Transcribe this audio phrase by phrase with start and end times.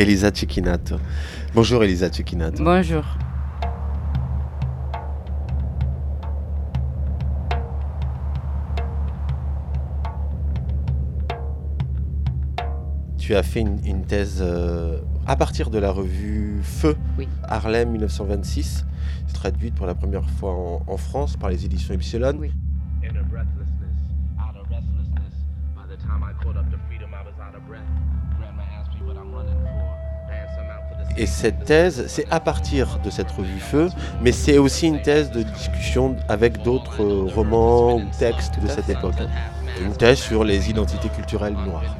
[0.00, 0.96] Elisa Cecchinato.
[1.54, 2.64] Bonjour Elisa Cecchinato.
[2.64, 3.04] Bonjour.
[13.18, 16.96] Tu as fait une, thèse euh, à partir de la revue Feu,
[17.42, 18.86] Harlem 1926,
[19.34, 20.54] traduite pour la première fois
[20.86, 22.36] en, France par les éditions Epsilon.
[22.38, 22.52] Oui.
[31.20, 33.90] Et cette thèse, c'est à partir de cette revue Feu,
[34.22, 39.16] mais c'est aussi une thèse de discussion avec d'autres romans ou textes de cette époque.
[39.82, 41.94] Une thèse sur les identités culturelles noires.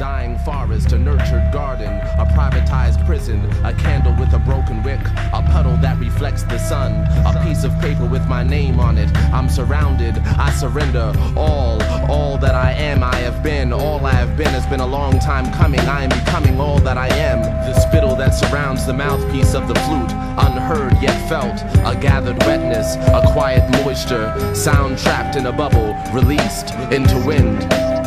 [0.00, 4.98] Dying forest, a nurtured garden, a privatized prison, a candle with a broken wick,
[5.34, 6.90] a puddle that reflects the sun,
[7.26, 9.14] a piece of paper with my name on it.
[9.30, 14.38] I'm surrounded, I surrender all, all that I am, I have been, all I have
[14.38, 15.80] been has been a long time coming.
[15.80, 17.76] I am becoming all that I am, that
[18.40, 24.34] surrounds the mouthpiece of the flute, unheard yet felt, a gathered wetness, a quiet moisture,
[24.54, 27.58] sound trapped in a bubble, released into wind.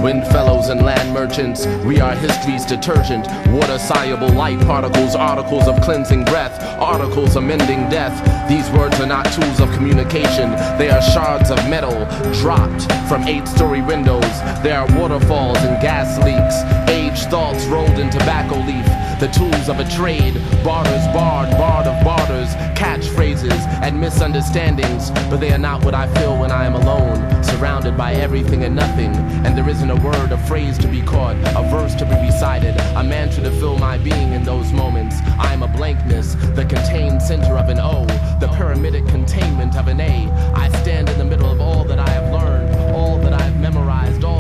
[0.02, 3.26] Wind fellows and land merchants, we are history's detergent.
[3.54, 8.14] Water soluble light particles, articles of cleansing breath, articles amending death.
[8.50, 12.06] These words are not tools of communication, they are shards of metal
[12.42, 14.34] dropped from eight story windows.
[14.62, 18.93] There are waterfalls and gas leaks, aged thoughts rolled in tobacco leaf.
[19.20, 25.12] The tools of a trade, barters barred, barred of barters, catchphrases and misunderstandings.
[25.30, 28.76] But they are not what I feel when I am alone, surrounded by everything and
[28.76, 29.16] nothing.
[29.46, 32.76] And there isn't a word, a phrase to be caught, a verse to be recited,
[32.96, 35.16] a mantra to fill my being in those moments.
[35.40, 38.06] I am a blankness, the contained center of an O,
[38.40, 40.30] the pyramidic containment of an A.
[40.54, 43.60] I stand in the middle of all that I have learned, all that I have
[43.60, 44.33] memorized, all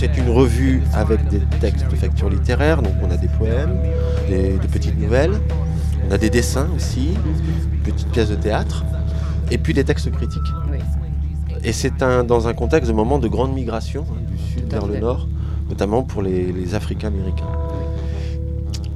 [0.00, 3.76] C'est une revue avec des textes de facture littéraire, donc on a des poèmes,
[4.30, 5.34] des, des petites nouvelles,
[6.08, 7.10] on a des dessins aussi,
[7.84, 8.82] petites pièces de théâtre,
[9.50, 10.40] et puis des textes critiques.
[10.72, 10.78] Oui.
[11.64, 14.86] Et c'est un, dans un contexte de moment de grande migration hein, du sud vers
[14.86, 15.28] le nord,
[15.68, 17.52] notamment pour les, les Africains-Américains.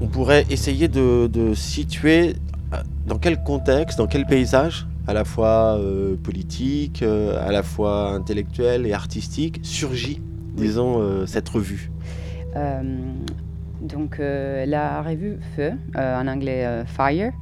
[0.00, 2.34] On pourrait essayer de, de situer
[3.06, 8.12] dans quel contexte, dans quel paysage, à la fois euh, politique, euh, à la fois
[8.12, 10.22] intellectuel et artistique, surgit,
[10.54, 11.90] disons, euh, cette revue
[13.80, 17.32] Donc la revue Feu, en anglais Fire,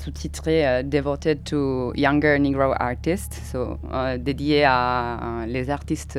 [0.00, 3.78] sous-titré Devoted to Younger Negro Artists, so,
[4.18, 6.18] dédié à les artistes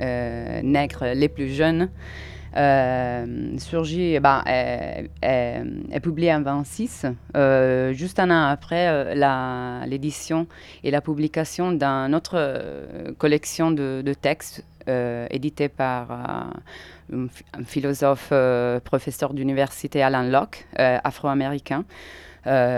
[0.00, 1.90] nègres les plus jeunes.
[2.56, 7.06] Euh, surgit, eh ben, est, est, publié en 26,
[7.36, 10.46] euh, juste un an après euh, l'édition
[10.82, 14.64] et la publication d'une autre collection de, textes
[15.30, 16.50] édité par un,
[17.64, 18.32] philosophe,
[18.84, 21.84] professeur d'université Alan Locke, afro-américain,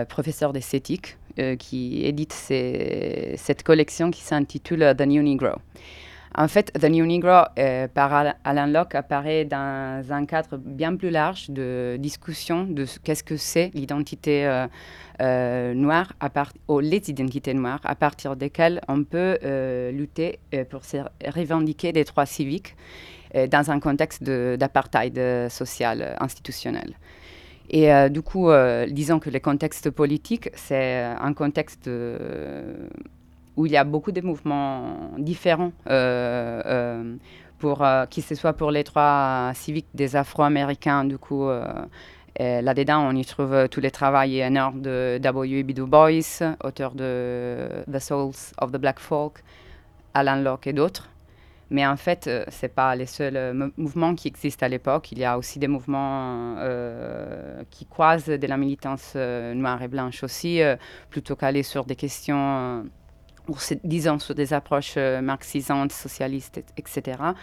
[0.09, 1.17] professeur d'esthétique,
[1.59, 5.57] qui édite cette collection qui s'intitule The New Negro.
[6.37, 11.11] En fait, The New Negro euh, par Alan Locke apparaît dans un cadre bien plus
[11.11, 14.69] large de discussion de qu'est-ce que c'est l'identité euh,
[15.21, 16.13] euh, noire,
[16.69, 19.39] ou les identités noires, à partir desquelles on peut
[19.93, 20.39] lutter
[20.71, 22.77] pour se revendiquer des droits civiques
[23.35, 26.95] dans un contexte d'apartheid social institutionnel.
[27.69, 28.49] Et du coup,
[28.89, 31.89] disons que le contexte politique, c'est un contexte
[33.61, 37.17] où il y a beaucoup de mouvements différents, euh, euh,
[37.59, 41.47] pour, euh, que ce soit pour les droits civiques des Afro-Américains, du coup,
[42.39, 45.73] là-dedans, on y trouve tous les travaux énormes de W.E.B.
[45.73, 46.09] Du Bois,
[46.65, 49.45] auteur de The Souls of the Black Folk,
[50.15, 51.11] Alan Locke et d'autres.
[51.73, 55.13] Mais en fait, ce n'est pas les seuls mouvements qui existent à l'époque.
[55.13, 56.57] Il y a aussi des mouvements
[57.69, 60.63] qui croisent de la militance noire et blanche aussi,
[61.11, 62.87] plutôt qu'aller sur des questions
[63.51, 67.35] ou disons sur des approches marxisantes, socialistes, etc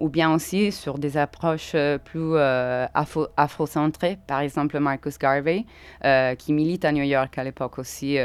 [0.00, 5.66] ou bien aussi sur des approches euh, plus euh, afro-centrées, par exemple Marcus Garvey,
[6.04, 8.16] euh, qui milite à New York à l'époque aussi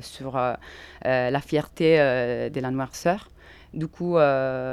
[0.00, 0.40] sur
[1.04, 1.96] la fierté
[2.50, 3.28] de la noirceur.
[3.74, 4.16] Du coup,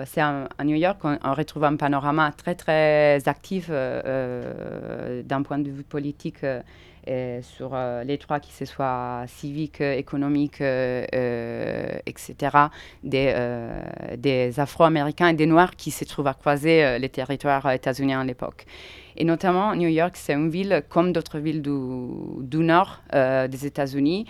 [0.05, 5.83] c'est à, New York qu'on retrouve un panorama très, très actif d'un point de vue
[5.83, 6.45] politique
[7.41, 12.35] sur euh, les trois, qui ce soit civique, économique, euh, euh, etc.,
[13.03, 13.33] des,
[14.17, 18.65] des Afro-Américains et des Noirs qui se trouvent à croiser les territoires états-uniens à l'époque.
[19.17, 24.25] Et notamment, New York, c'est une ville, comme d'autres villes du, nord des États-Unis,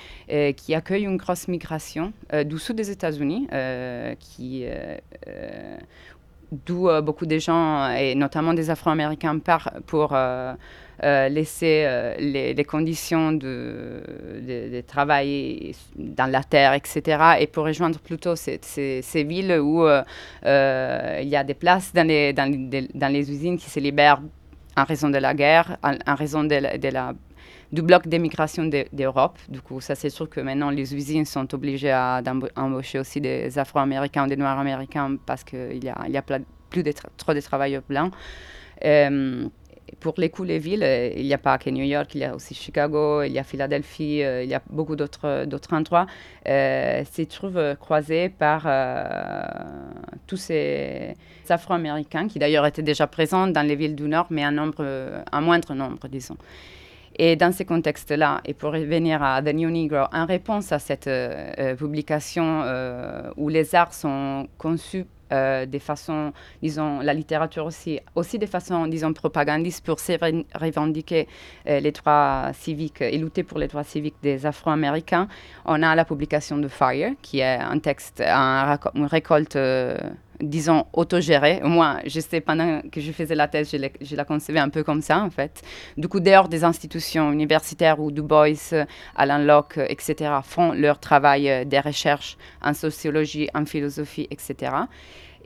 [0.56, 2.14] qui accueille une grosse migration
[2.46, 3.48] du sud des États-Unis,
[6.66, 10.54] d'où beaucoup de gens, et notamment des Afro-Américains, partent pour euh,
[11.02, 14.02] laisser euh, les, conditions de,
[14.42, 17.36] de, travail dans la terre, etc.
[17.40, 22.08] Et pour rejoindre plutôt ces, ces, villes où euh, il y a des places dans
[22.08, 24.22] les, dans, les usines qui se libèrent
[24.76, 26.56] en raison de la guerre, en, raison de
[26.90, 27.14] la,
[27.72, 29.38] du bloc d'émigration d'Europe.
[29.48, 34.26] Du coup, ça c'est sûr que maintenant les usines sont obligées d'embaucher aussi des Afro-Américains
[34.26, 36.24] ou des Noirs américains parce qu'il y a, il y a
[36.70, 38.14] plus de trop de travailleurs blancs
[40.00, 42.24] pour les coups, les villes, euh, il n'y a pas que New York, il y
[42.24, 46.08] a aussi Chicago, il y a Philadelphie, euh, il y a beaucoup d'autres endroits,
[46.48, 48.68] euh, se trouvent croisés par
[50.28, 51.16] tous ces
[51.50, 54.86] Afro-Américains qui d'ailleurs étaient déjà présents dans les villes du Nord, mais un, nombre,
[55.32, 56.38] un moindre nombre, disons.
[57.22, 61.10] Et dans ces contextes-là, et pour revenir à The New Negro, en réponse à cette
[61.78, 62.64] publication
[63.36, 68.88] où les arts sont conçus euh, des façons, disons, la littérature aussi, aussi des façons,
[68.88, 69.98] disons, propagandistes pour
[70.56, 71.28] revendiquer
[71.68, 75.28] euh, les droits civiques et lutter pour les droits civiques des Afro-Américains.
[75.66, 79.56] On a la publication de Fire, qui est un texte, une récolte.
[79.56, 79.98] Euh,
[80.42, 81.60] disons, autogérée.
[81.64, 85.02] Moi, je sais, pendant que je faisais la thèse, je, la concevais un peu comme
[85.02, 85.62] ça, en fait.
[85.98, 88.48] Du coup, dehors des institutions universitaires où Du Bois,
[89.16, 94.72] Alan Locke, etc., font leur travail des recherches en sociologie, en philosophie, etc.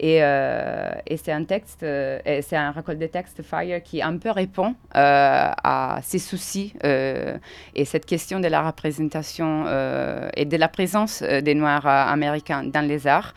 [0.01, 4.31] Euh, et, c'est un texte, euh, c'est un recueil de textes Fire qui un peu
[4.31, 9.65] répond euh, à ces soucis et cette question de la représentation
[10.35, 13.33] et de la présence des Noirs américains dans les arts,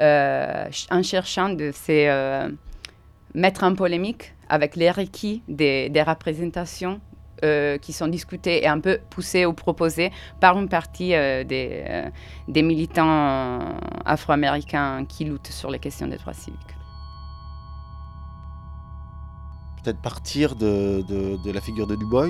[0.00, 2.50] en cherchant de se
[3.34, 7.00] mettre en polémique avec les requis des représentations
[7.42, 11.84] euh, qui sont discutés et un peu poussés ou proposés par une partie euh, des,
[11.88, 12.10] euh,
[12.48, 13.60] des, militants
[14.04, 16.60] afro-américains qui luttent sur les questions des droits civiques.
[19.82, 22.28] Peut-être partir de, de, la figure de Du Bois,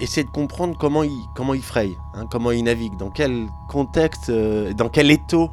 [0.00, 4.30] essayer de comprendre comment il, comment il fraye, hein, comment il navigue, dans quel contexte,
[4.30, 5.50] dans quel étau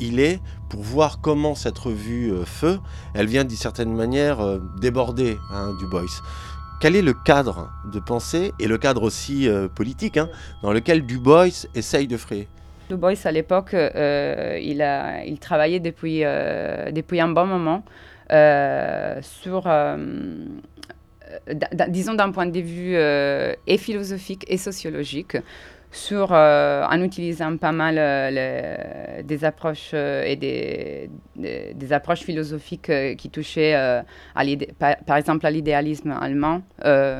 [0.00, 2.78] il est pour voir comment cette revue Feu,
[3.14, 6.02] elle vient d'une certaine manière déborder hein, Du Bois
[6.82, 10.28] quel est le cadre de pensée et le cadre aussi euh, politique hein,
[10.64, 11.46] dans lequel Du Bois
[11.76, 12.48] essaye de frayer?
[12.90, 17.84] Du Bois, à l'époque, euh, il, travaillait depuis, euh, depuis un bon moment
[18.28, 19.70] sur,
[21.88, 25.36] disons d'un point de vue et philosophique et sociologique,
[25.92, 32.90] sur, euh, en utilisant pas mal euh, des approches euh, et des, des, approches philosophiques
[33.18, 34.04] qui touchaient à
[34.78, 36.62] par, par, exemple à l'idéalisme allemand,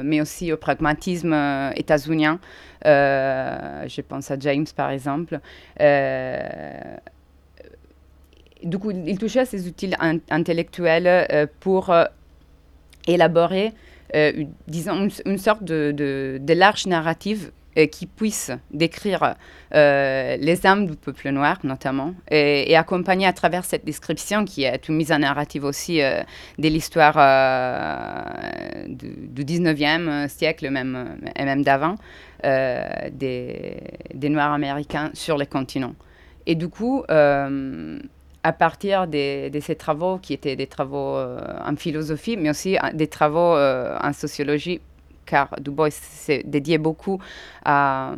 [0.02, 1.34] mais aussi au pragmatisme
[1.76, 2.40] états-unien.
[2.84, 5.38] je pense à James par exemple.
[8.62, 9.90] du coup, il touchait à ces outils
[10.30, 11.94] intellectuels pour
[13.06, 13.72] élaborer,
[14.66, 19.34] disons, une, sorte de, de, de large narrative euh, qui puisse décrire
[19.74, 24.88] euh, les âmes du peuple noir, notamment, et, accompagner à travers cette description, qui est
[24.90, 26.20] une mise en narrative aussi euh,
[26.58, 27.14] de l'histoire
[28.88, 31.94] du, 19e siècle, même, et même d'avant,
[32.44, 33.78] des,
[34.22, 35.94] Noirs américains sur les continents.
[36.44, 42.50] Et du coup, à partir de, ces travaux, qui étaient des travaux en philosophie, mais
[42.50, 44.82] aussi des travaux en sociologie
[45.26, 47.20] car Du Bois s'est dédié beaucoup
[47.64, 48.14] à,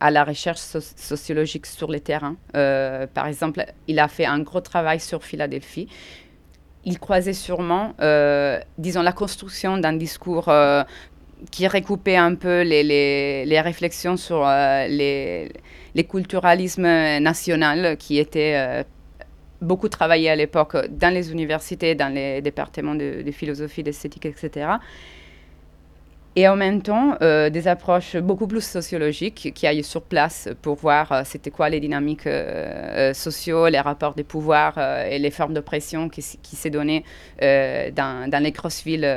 [0.00, 2.36] la recherche sociologique sur le terrain.
[2.56, 5.88] Euh, par exemple, il a fait un gros travail sur Philadelphie.
[6.84, 10.82] Il croisait sûrement, euh, disons, la construction d'un discours euh,
[11.50, 15.52] qui recoupait un peu les, réflexions sur les,
[16.08, 18.84] culturalismes national qui étaient
[19.60, 24.78] beaucoup travaillés à l'époque dans les universités, dans les départements de philosophie, d'esthétique, etc
[26.34, 30.76] et en même temps euh, des approches beaucoup plus sociologiques qui aillent sur place pour
[30.76, 35.54] voir euh, c'était quoi les dynamiques euh, sociaux, les rapports de pouvoir et les formes
[35.54, 37.04] d'oppression qui, qui s'est donné
[37.40, 39.08] dans, les grosses villes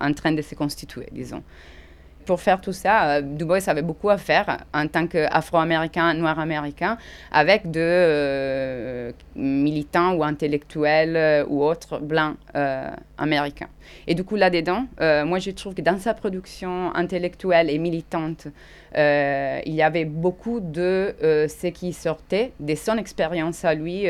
[0.00, 1.42] en, train de se constituer, disons.
[2.26, 6.96] Pour faire tout ça, euh, Du Bois avait beaucoup à faire en tant qu'Afro-Américain, Noir-Américain,
[7.30, 12.36] avec de euh, militants ou intellectuels euh, ou autres blancs
[13.18, 13.68] américains.
[14.06, 18.46] Et du coup, là-dedans, moi, je trouve que dans sa production intellectuelle et militante,
[18.94, 24.06] il y avait beaucoup de ce qui sortait de son expérience à lui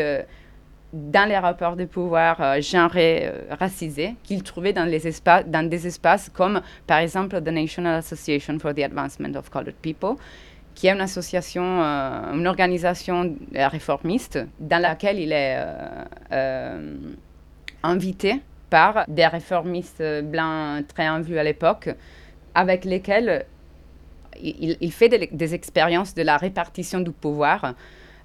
[0.92, 5.86] dans les rapports de pouvoir euh, euh, racisés, qu'il trouvait dans, les espaces, dans des
[5.86, 10.16] espaces comme, par exemple, the National Association for the Advancement of Colored People,
[10.74, 15.58] qui est une association, euh, une organisation réformiste dans laquelle il est
[17.82, 21.90] invité par des réformistes blancs très en vue à l'époque,
[22.54, 23.46] avec lesquels
[24.40, 27.74] il, fait des, expériences de la répartition du pouvoir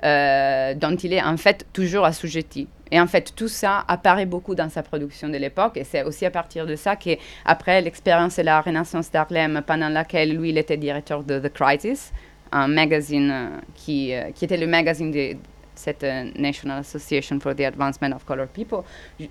[0.03, 2.67] euh, dont il est en fait toujours assujetti.
[2.91, 5.75] Et en fait, tout ça apparaît beaucoup dans sa production de l'époque.
[5.75, 10.37] Et c'est aussi à partir de ça qu'après l'expérience et la Renaissance d'Harlem, pendant laquelle
[10.37, 12.13] lui, il était directeur de The Crisis,
[12.51, 15.35] un magazine euh, qui, euh, qui était le magazine de
[15.73, 16.05] cette
[16.37, 18.81] National Association for the Advancement of Colored People.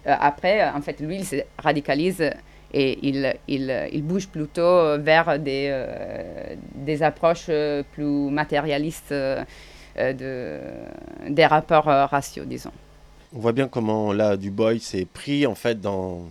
[0.05, 2.31] après, en fait, lui, il se radicalise
[2.73, 5.87] et il, il, il bouge plutôt vers des,
[6.75, 7.51] des approches
[7.93, 9.13] plus matérialistes
[9.97, 10.61] de,
[11.29, 12.73] des rapports euh, ratios, disons.
[13.35, 16.31] On voit bien comment là, Du Bois s'est pris en fait dans,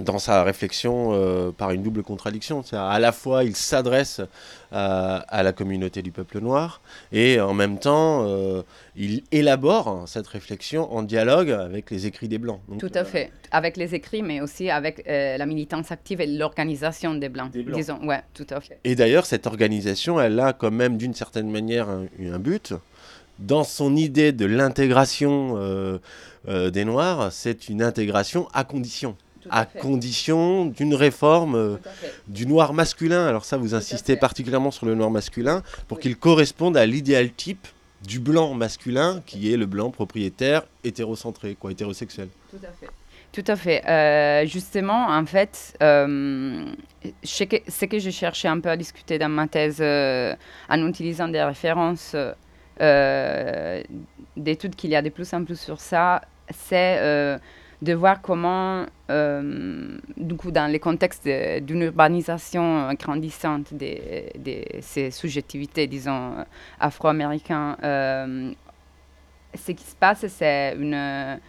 [0.00, 2.62] dans sa réflexion euh, par une double contradiction.
[2.72, 4.20] À, à la fois, il s'adresse
[4.72, 6.80] à, la communauté du peuple noir
[7.12, 8.24] et en même temps,
[8.94, 12.60] il élabore cette réflexion en dialogue avec les écrits des Blancs.
[12.78, 13.32] tout à fait.
[13.50, 18.22] Avec les écrits, mais aussi avec la militance active et l'organisation des Blancs, Disons, ouais,
[18.32, 18.78] tout à fait.
[18.84, 22.74] Et d'ailleurs, cette organisation, elle a quand même d'une certaine manière un, un but
[23.40, 25.98] dans son idée de l'intégration euh,
[26.48, 29.16] euh, des Noirs, c'est une intégration à condition.
[29.48, 31.76] À, condition d'une réforme euh,
[32.28, 33.26] du noir masculin.
[33.26, 37.66] Alors ça, vous insistez particulièrement sur le noir masculin pour qu'il corresponde à l'idéal type
[38.02, 42.28] du blanc masculin, qui est le blanc propriétaire hétérocentré, quoi, hétérosexuel.
[42.50, 42.90] Tout à fait.
[43.32, 44.46] Tout à fait.
[44.48, 46.64] justement, en fait, euh,
[47.22, 52.16] ce que j'ai cherché un peu à discuter dans ma thèse en utilisant des références
[52.80, 53.82] euh,
[54.38, 57.38] d'études qu'il y a de plus en plus sur ça, c'est euh,
[57.82, 61.28] de voir comment, euh, du coup, dans les contextes
[61.62, 66.44] d'une urbanisation grandissante de, ces subjectivités, disons,
[66.78, 67.76] afro-américaines,
[69.54, 71.40] ce qui se passe, c'est une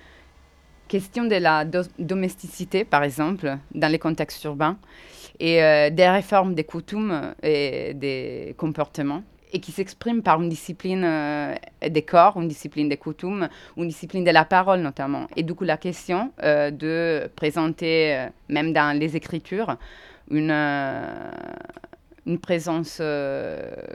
[0.88, 1.66] question de la
[2.00, 4.78] domesticité, par exemple, dans les contextes urbains,
[5.40, 11.56] et des réformes des coutumes et des comportements et qui s'exprime par une discipline euh,
[11.88, 15.28] des corps, une discipline des coutumes, une discipline de la parole notamment.
[15.36, 19.78] Et du coup, la question euh, de présenter, euh, même dans les écritures,
[20.30, 20.54] une,
[22.42, 23.02] présence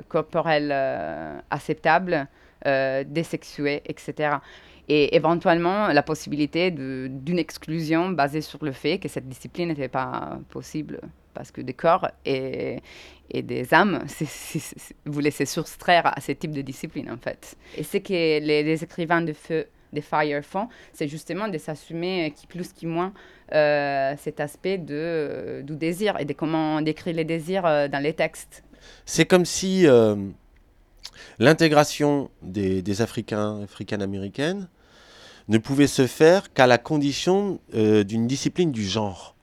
[0.08, 0.72] corporelle
[1.50, 2.26] acceptable,
[2.62, 4.36] désexuée, etc.
[4.88, 10.38] Et éventuellement, la possibilité d'une exclusion basée sur le fait que cette discipline n'était pas
[10.50, 11.00] possible
[11.36, 12.80] parce que des corps et,
[13.30, 14.04] des âmes,
[15.04, 17.56] vous laissez soustraire à ce type de discipline, en fait.
[17.76, 22.46] Et ce que les, écrivains de feu, des Fire font, c'est justement de s'assumer, qui
[22.46, 23.12] plus qui moins,
[23.52, 28.14] euh, cet aspect de, du désir et de comment décrire les désirs euh, dans les
[28.14, 28.64] textes.
[29.04, 30.16] C'est comme si euh,
[31.38, 34.68] l'intégration des, des, Africains, Africaines-Américaines,
[35.48, 39.35] ne pouvait se faire qu'à la condition d'une discipline du genre.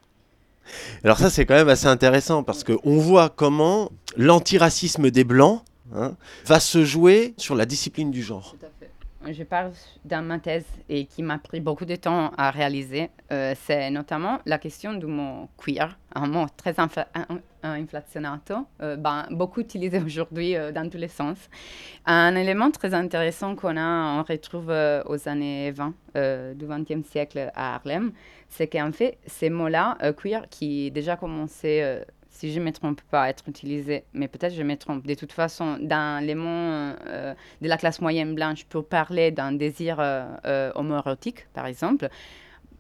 [1.04, 5.62] Alors ça, c'est quand même assez intéressant parce qu'on voit comment l'antiracisme des Blancs
[5.94, 6.16] hein,
[6.46, 8.56] va se jouer sur la discipline du genre.
[9.32, 9.72] Je parle
[10.04, 13.10] dans ma thèse et qui m'a pris beaucoup de temps à réaliser.
[13.32, 16.76] Euh, c'est notamment la question du mot queer, un mot très
[17.64, 21.38] inflationnato, euh, ben, beaucoup utilisé aujourd'hui euh, dans tous les sens.
[22.06, 24.74] Un élément très intéressant qu'on retrouve
[25.06, 28.12] aux années 20 du XXe siècle à Harlem,
[28.56, 33.30] c'est qu'en fait, ces mots-là, queer, qui déjà commençaient si je ne me trompe pas,
[33.30, 35.06] être utilisé, mais peut-être je me trompe.
[35.06, 39.52] De toute façon, dans les mots euh, de la classe moyenne blanche, pour parler d'un
[39.52, 42.10] désir euh, euh, homoérotique, par exemple,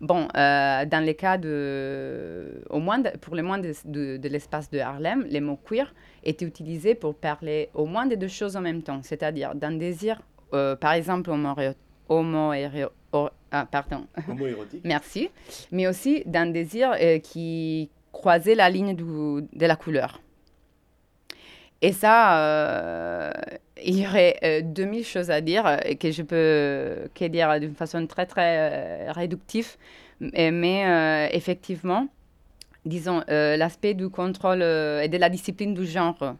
[0.01, 5.23] bon, dans les cas de, au moins pour le moins de, de, l'espace de Harlem,
[5.29, 9.01] les mots queer étaient utilisés pour parler au moins de deux choses en même temps,
[9.03, 11.29] c'est-à-dire d'un désir, par exemple,
[12.09, 12.89] homoérotique,
[13.55, 14.07] ah, pardon.
[14.27, 14.81] Homoérotique.
[14.83, 15.29] Merci.
[15.71, 20.21] Mais aussi d'un désir qui croiser la ligne de la couleur.
[21.83, 23.31] Et ça, euh,
[23.83, 27.75] il y aurait euh, 2000 choses à dire et que je peux que dire d'une
[27.75, 29.75] façon très, très réductive.
[30.19, 32.07] Mais, effectivement,
[32.85, 36.35] disons, l'aspect du contrôle et de la discipline du genre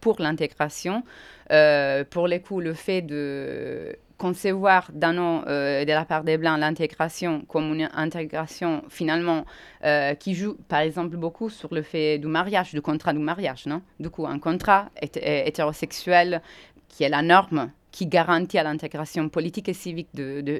[0.00, 1.02] pour l'intégration,
[1.48, 7.42] pour les coups, le fait de concevoir d'un euh, de la part des Blancs l'intégration
[7.46, 9.44] comme une intégration finalement
[9.84, 13.66] euh, qui joue par exemple beaucoup sur le fait du mariage, du contrat du mariage.
[13.66, 13.82] Non?
[14.00, 16.40] Du coup, un contrat hétérosexuel
[16.88, 20.08] qui est la norme qui garantit à l'intégration politique et civique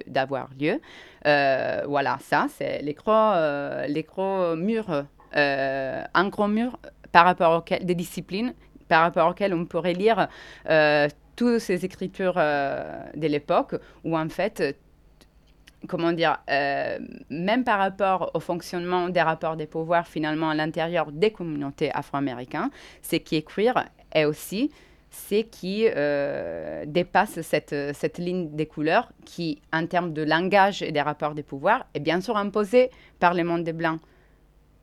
[0.06, 0.80] d'avoir de, lieu.
[1.26, 3.32] Euh, voilà, ça, c'est les gros,
[3.88, 6.78] les gros murs, un gros mur
[7.12, 8.52] par rapport auquel, des disciplines
[8.88, 10.28] par rapport auxquelles on pourrait lire
[11.36, 14.72] toutes ces écritures euh, de l'époque où en fait euh,
[15.86, 16.98] comment dire, euh,
[17.28, 22.70] même par rapport au fonctionnement des rapports des pouvoirs finalement à l'intérieur des communautés afro-américaines,
[23.02, 23.46] ce qui est
[24.12, 24.70] est aussi
[25.10, 25.86] ce qui
[26.90, 31.44] dépasse cette, cette ligne des couleurs qui, en termes de langage et des rapports des
[31.44, 34.00] pouvoirs, est bien sûr imposée par les mondes des Blancs.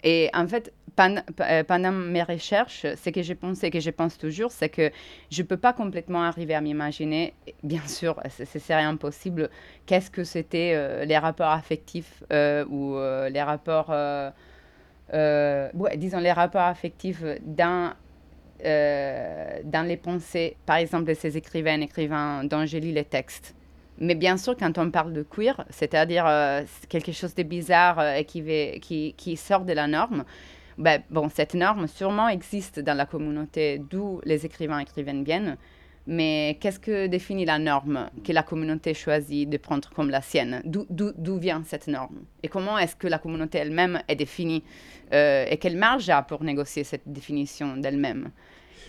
[0.03, 4.51] Et en fait, euh, pendant, mes recherches, ce que j'ai pensé, que je pense toujours,
[4.51, 4.91] c'est que
[5.31, 9.49] je ne peux pas complètement arriver à m'imaginer, bien sûr, ce serait impossible,
[9.85, 12.97] qu'est-ce que c'était euh, les rapports affectifs euh, ou
[13.29, 13.93] les rapports,
[15.95, 17.93] disons, les rapports affectifs dans,
[18.63, 23.55] dans les pensées, par exemple, de ces écrivains, écrivains dont j'ai lu les textes.
[24.01, 26.25] Mais bien sûr, quand on parle de queer, c'est-à-dire
[26.89, 30.25] quelque chose de bizarre et qui, sort de la norme,
[30.79, 35.55] ben, bon, cette norme sûrement existe dans la communauté d'où les écrivains écrivaines viennent,
[36.07, 40.63] mais qu'est-ce que définit la norme que la communauté choisit de prendre comme la sienne?
[40.65, 42.23] D'où vient cette norme?
[42.41, 44.63] Et comment est-ce que la communauté elle-même est définie
[45.13, 48.31] euh, Et quelle marge a pour négocier cette définition d'elle-même?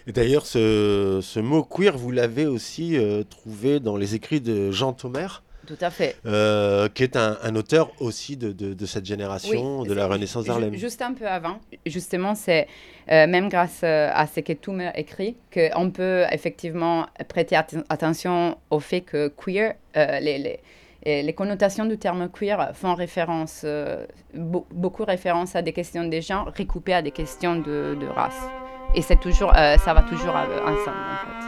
[0.06, 4.70] Et d'ailleurs, ce, ce, mot queer, vous l'avez aussi euh, trouvé dans les écrits de
[4.70, 5.28] Jean Thomer,
[5.64, 6.16] tout à fait.
[6.26, 10.74] Euh, qui est un, auteur aussi de, de, cette génération, de la Renaissance d'Harlem.
[10.74, 12.66] Juste un peu avant, justement, c'est
[13.12, 17.54] euh, même grâce à ce que Toomer écrit qu'on peut effectivement prêter
[17.88, 20.58] attention au fait que queer, les,
[21.04, 23.64] les, les, connotations du terme queer font référence,
[24.34, 28.48] beaucoup référence à des questions de genre recoupées à des questions de, de race.
[28.94, 31.42] Et c'est toujours, euh, ça va toujours euh, ensemble, en fait.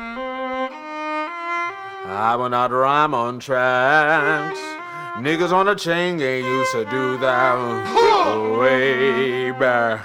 [2.06, 4.58] I will not rhyme on tracks.
[5.20, 7.56] Niggas on the chain gang used to do that
[8.58, 10.00] way back.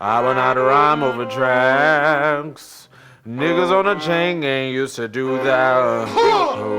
[0.00, 2.88] I will not rhyme over tracks.
[3.26, 6.08] Niggas on the chain gang used to do that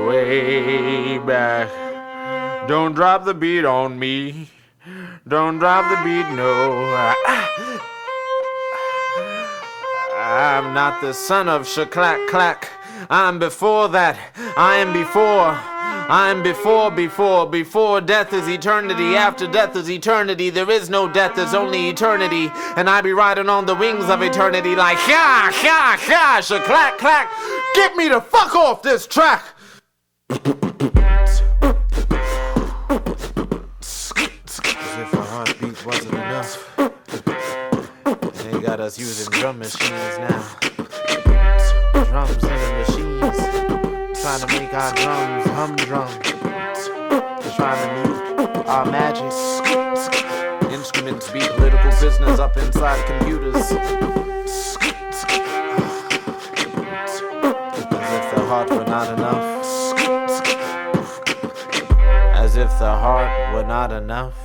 [0.08, 1.68] way back.
[2.66, 4.50] Don't drop the beat on me.
[5.26, 7.14] Don't drop the beat, no.
[10.26, 12.70] I'm not the son of Shaclack Clack.
[13.10, 14.18] I'm before that.
[14.56, 15.20] I am before.
[15.20, 19.16] I am before, before, before death is eternity.
[19.16, 20.48] After death is eternity.
[20.48, 22.50] There is no death, there's only eternity.
[22.76, 27.30] And I be riding on the wings of eternity like, ha, ha, ha, clack, clack.
[27.74, 29.44] Get me the fuck off this track.
[38.84, 40.56] Us using drum machines now.
[42.04, 42.48] Drums the
[42.80, 43.38] machines,
[44.20, 46.08] trying to make our drums humdrum.
[47.56, 47.88] Trying to
[48.36, 49.32] mute our magic.
[50.70, 53.56] Instruments beat political business up inside computers.
[53.56, 53.78] As
[58.12, 59.64] if the heart were not enough.
[62.34, 64.43] As if the heart were not enough.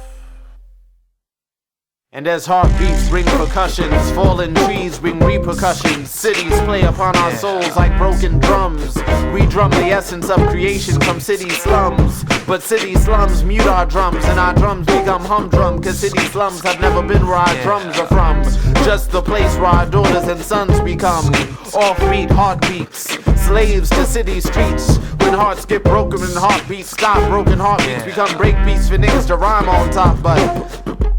[2.20, 6.10] And as heartbeats ring percussions, fallen trees bring repercussions.
[6.12, 8.98] Cities play upon our souls like broken drums.
[9.34, 12.26] We drum the essence of creation from city slums.
[12.46, 15.82] But city slums mute our drums, and our drums become humdrum.
[15.82, 18.44] Cause city slums have never been where our drums are from.
[18.84, 21.24] Just the place where our daughters and sons become
[21.72, 23.29] offbeat heartbeats.
[23.50, 24.98] Slaves to city streets.
[25.22, 29.68] When hearts get broken and heartbeats stop, broken heartbeats become breakbeats for niggas to rhyme
[29.68, 30.22] on top.
[30.22, 30.40] But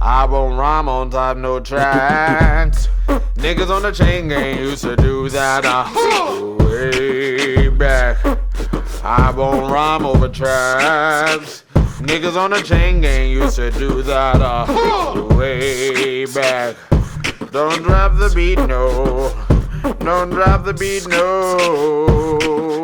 [0.00, 2.86] I won't rhyme on top no tracks.
[3.34, 8.24] Niggas on the chain gang used to do that uh, way back.
[9.02, 11.64] I won't rhyme over tracks.
[11.74, 16.76] Niggas on the chain gang used to do that uh, way back.
[17.50, 19.34] Don't drop the beat, no.
[19.82, 22.79] Don't drop the beat, no.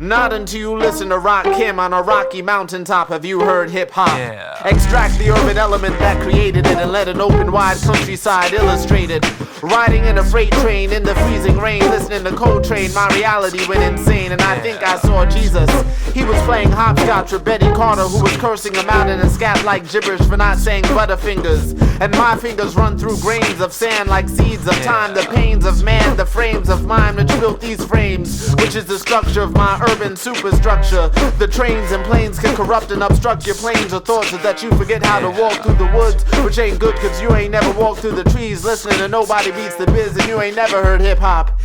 [0.00, 3.90] Not until you listen to Rock Kim on a rocky mountaintop have you heard hip
[3.90, 4.08] hop.
[4.16, 4.66] Yeah.
[4.66, 9.22] Extract the urban element that created it and let an open wide countryside illustrate it.
[9.62, 13.82] Riding in a freight train in the freezing rain, listening to Coltrane, my reality went
[13.82, 15.68] insane, and I think I saw Jesus.
[16.14, 19.62] He was playing hopscotch with Betty Carter, who was cursing him out in a scat
[19.66, 21.78] like gibberish for not saying butterfingers.
[22.00, 25.84] And my fingers run through grains of sand like seeds of time, the pains of
[25.84, 29.76] man, the frames of mind which built these frames, which is the structure of my
[29.90, 31.08] urban superstructure.
[31.38, 34.70] The trains and planes can corrupt and obstruct your planes or thoughts so that you
[34.76, 38.00] forget how to walk through the woods, which ain't good cause you ain't never walked
[38.00, 41.18] through the trees listening to nobody beats the biz and you ain't never heard hip
[41.18, 41.60] hop.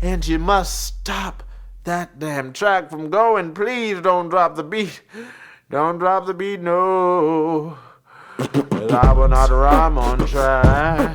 [0.00, 1.42] And you must stop
[1.84, 3.54] that damn track from going.
[3.54, 5.02] Please don't drop the beat.
[5.70, 7.76] Don't drop the beat, no.
[8.38, 11.14] Cause I will not rhyme on track.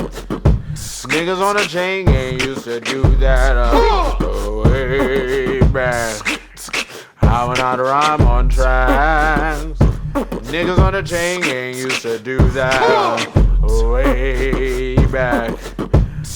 [1.12, 6.31] Niggas on a chain gang used to do that uh, way back.
[7.34, 9.64] I will not rhyme on tracks.
[10.52, 13.26] Niggas on a chain gang used to do that
[13.70, 15.58] way back.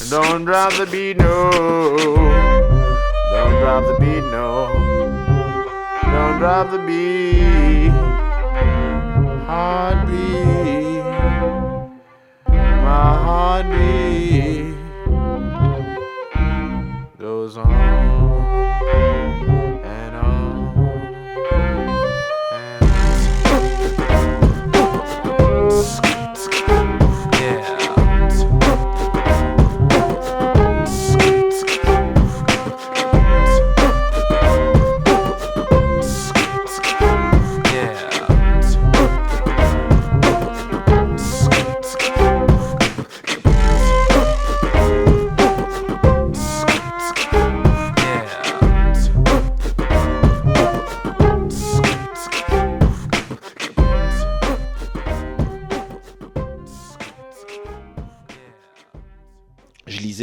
[0.10, 1.52] Don't drop the beat, no.
[1.52, 4.70] Don't drop the beat, no.
[6.02, 7.92] Don't drop the beat.
[9.46, 11.04] Heartbeat.
[12.48, 14.76] My heartbeat
[17.20, 17.95] goes on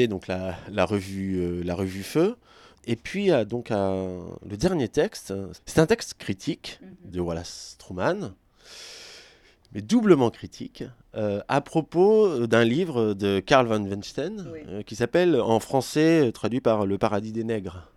[0.09, 2.37] Donc la, la revue, euh, la revue Feu.
[2.87, 5.33] Et puis, euh, donc, le dernier texte,
[5.67, 8.33] c'est un texte critique de Wallace Truman,
[9.73, 10.83] mais doublement critique,
[11.15, 13.91] euh, à propos d'un livre de Karl van Oui.
[14.69, 17.89] euh, qui s'appelle en français, traduit par Le paradis des nègres.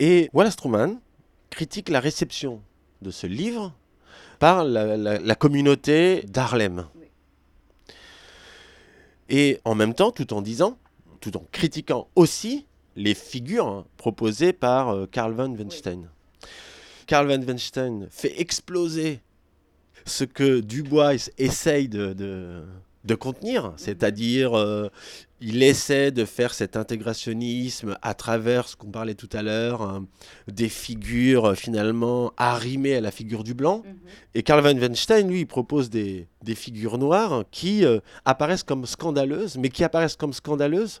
[0.00, 1.00] Et Wallace Truman
[1.48, 2.60] critique la réception
[3.02, 3.72] de ce livre
[4.38, 6.84] par la, la- la communauté d'Harlem.
[6.96, 7.06] Oui.
[9.30, 10.76] Et en même temps, tout en disant,
[11.20, 16.08] tout en critiquant aussi les figures hein, proposées par euh, Karl van Weinstein.
[17.06, 19.20] Karl van Weinstein fait exploser
[20.06, 22.62] ce que Dubois essaye de, de-
[23.04, 24.88] de contenir, c'est-à-dire euh,
[25.40, 30.06] il essaie de faire cet intégrationnisme à travers ce qu'on parlait tout à l'heure, hein,
[30.48, 33.82] des figures euh, finalement arrimées à la figure du blanc.
[34.34, 38.84] Et Karl van Weinstein, lui, il propose des, des figures noires qui euh, apparaissent comme
[38.84, 41.00] scandaleuses, mais qui apparaissent comme scandaleuses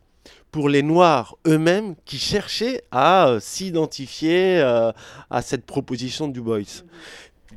[0.50, 4.92] pour les Noirs eux-mêmes qui cherchaient à euh, s'identifier euh,
[5.30, 6.58] à cette proposition de Du Bois.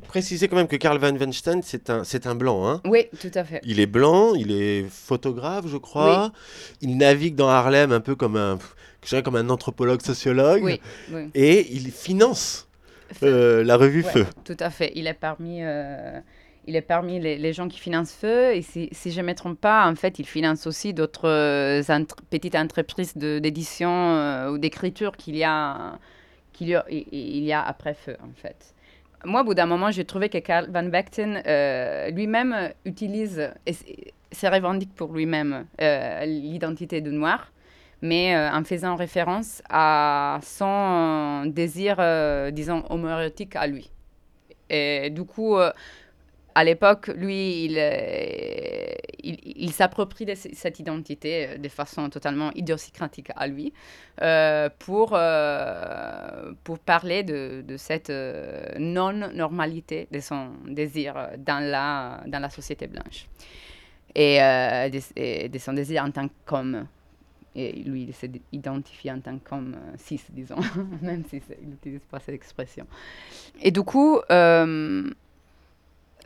[0.08, 2.68] Préciser quand même que Karl van Weinstein, c'est un, c'est un blanc.
[2.68, 2.80] Hein.
[2.84, 3.60] Oui, tout à fait.
[3.64, 6.32] Il est blanc, il est photographe, je crois.
[6.80, 8.58] Il navigue dans Harlem un peu comme un,
[9.02, 10.62] je dirais comme un anthropologue sociologue.
[10.62, 11.30] Oui, oui.
[11.34, 12.68] Et il finance
[13.22, 14.26] euh, la revue Ouais, Feu.
[14.44, 14.92] Tout à fait.
[14.94, 16.20] Il est parmi, euh,
[16.66, 18.54] il est parmi les, gens qui financent Feu.
[18.54, 21.82] Et si, je ne me trompe pas, en fait, il finance aussi d'autres euh,
[22.30, 25.98] petites entreprises de- d'édition euh, ou d'écriture qu'il y, a,
[26.52, 28.74] qu'il y, a, après Feu, en fait.
[29.24, 33.72] Moi, au bout d'un moment, j'ai trouvé que Karl Van euh, lui-même utilise, et
[34.32, 37.52] se revendique pour lui-même l'identité du noir,
[38.02, 41.96] mais en faisant référence à son désir,
[42.52, 43.90] disons, homoérotique à lui.
[44.68, 45.56] Et du coup,
[46.54, 53.30] à l'époque, lui, il, euh, il, il s'approprie cette identité euh, de façon totalement idiosyncratique
[53.34, 53.72] à lui
[54.22, 55.18] euh, pour,
[56.62, 58.12] pour parler de, cette
[58.78, 63.26] non-normalité de son désir dans la, dans la société blanche
[64.14, 66.86] et, de, son désir en tant qu'homme.
[67.56, 70.56] Et lui, il s'est identifié en tant qu'homme cis, disons,
[71.02, 72.84] même s'il n'utilise pas cette expression.
[73.62, 74.20] Et du coup,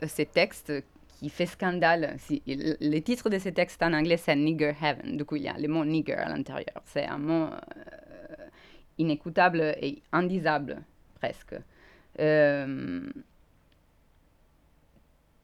[0.07, 0.71] ces textes
[1.19, 5.17] qui fait scandale, si, le titre de ces textes en anglais, c'est Nigger Heaven.
[5.17, 6.81] Du coup, il y a le mot nigger à l'intérieur.
[6.85, 8.45] C'est un mot euh,
[8.97, 10.81] inécoutable et indisable,
[11.19, 11.55] presque.
[12.19, 13.01] Euh,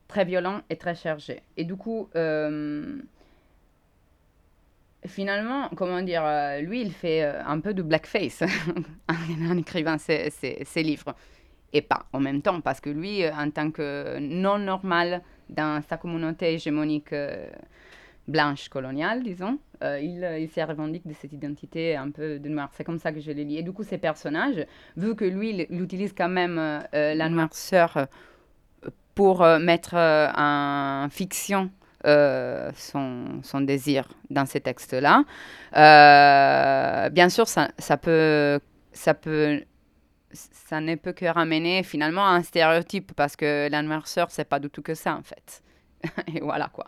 [0.08, 1.42] très violent et très chargé.
[1.58, 2.98] Et du coup, euh,
[5.06, 6.24] finalement, comment dire,
[6.62, 8.44] lui, il fait un peu de blackface
[9.10, 11.16] en, écrivant ses- ses livres.
[11.76, 15.82] Et pas en même temps, parce que lui, euh, en tant que non normal dans
[15.82, 17.50] sa communauté hégémonique euh,
[18.30, 22.70] blanche coloniale, disons, euh, il, il se revendique de cette identité un peu de noir.
[22.72, 23.58] C'est comme ça que je le lis.
[23.58, 26.56] Et du coup, ces personnages, vu que lui, il, il utilise quand même
[26.94, 28.08] la noirceur
[29.14, 31.72] pour mettre en fiction
[32.06, 35.26] son, désir dans ces textes-là,
[37.10, 38.62] bien sûr, ça peut...
[38.98, 39.62] Ça peut
[40.36, 44.60] ça ne peut que ramener finalement à un stéréotype parce que la noirceur, c'est pas
[44.60, 45.64] du tout que ça en fait.
[46.36, 46.86] Et voilà quoi.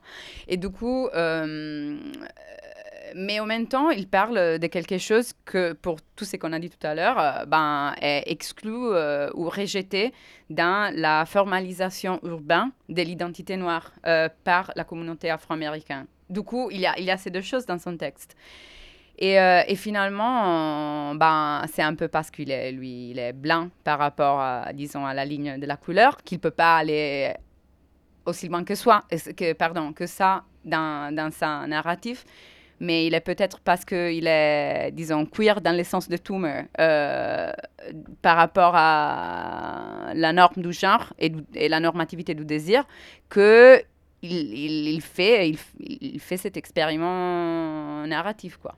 [0.48, 1.98] Et du coup, euh,
[3.16, 6.60] mais en même temps, il parle de quelque chose que, pour tout ce qu'on a
[6.60, 10.14] dit tout à l'heure, euh, ben, est exclu euh, ou rejeté
[10.50, 13.92] dans la formalisation urbaine de l'identité noire
[14.44, 16.06] par la communauté afro-américaine.
[16.30, 18.36] Du coup, il il y a ces deux choses dans son texte.
[19.20, 23.34] Et, euh, et finalement, euh, ben, c'est un peu parce qu'il est, lui, il est
[23.34, 26.78] blanc par rapport, à, disons, à la ligne de la couleur, qu'il ne peut pas
[26.78, 27.34] aller
[28.26, 29.04] aussi loin que, soi,
[29.36, 32.26] que, pardon, que ça dans, dans sa narratif.
[32.80, 37.52] Mais il est peut-être parce qu'il est, disons, queer dans le sens de tumor euh,
[38.22, 41.32] par rapport à la norme du genre et,
[41.70, 42.84] la normativité du désir
[43.30, 43.82] que
[44.22, 48.76] il, fait, il fait cet expériment narratif, quoi.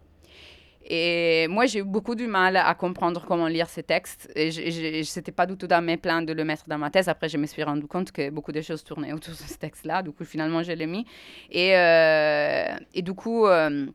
[0.92, 4.30] Et moi, j'ai eu beaucoup du mal à comprendre comment lire ces textes.
[4.36, 7.08] Et je- c'était pas du tout dans mes plans de le mettre dans ma thèse.
[7.10, 10.02] Après, je me suis rendu compte que beaucoup de choses tournaient autour de ce texte-là.
[10.02, 11.06] Du coup, finalement, je l'ai mis.
[11.52, 13.86] Et, euh, et du coup, euh,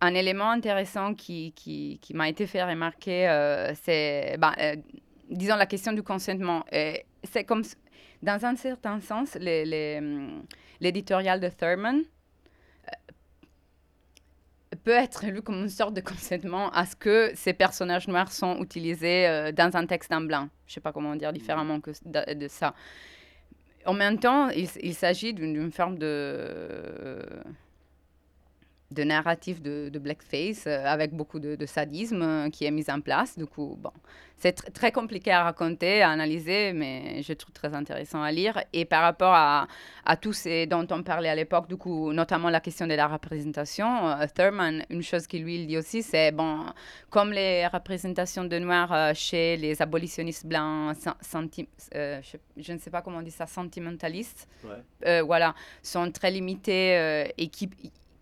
[0.00, 4.76] un élément intéressant qui, qui, qui m'a été fait remarquer, euh, c'est, euh,
[5.28, 6.64] disons, la question du consentement.
[7.24, 7.62] C'est comme,
[8.22, 10.42] dans un certain sens, hum,
[10.80, 12.02] l'éditorial de Thurman
[14.88, 18.56] peut être lu comme une sorte de consentement à ce que ces personnages noirs sont
[18.62, 20.48] utilisés euh, dans un texte en blanc.
[20.66, 22.72] Je ne sais pas comment dire différemment que de, ça.
[23.84, 27.18] En même temps, il, s'agit d'une forme de,
[28.90, 32.90] de narratif de, de blackface euh, avec beaucoup de, de sadisme euh, qui est mis
[32.90, 33.36] en place.
[33.36, 33.92] Du coup, bon,
[34.38, 38.64] c'est tr- très compliqué à raconter, à analyser, mais je trouve très intéressant à lire.
[38.72, 39.68] Et par rapport à,
[40.06, 43.06] à tout ce dont on parlait à l'époque, du coup, notamment la question de la
[43.08, 46.64] représentation, euh, Thurman, une chose qui lui il dit aussi, c'est bon,
[47.10, 50.96] comme les représentations de noirs chez les abolitionnistes blancs,
[51.92, 55.20] je, je ne sais pas comment on dit ça, sentimentalistes, Ouais.
[55.20, 57.68] voilà, sont très limitées et qui,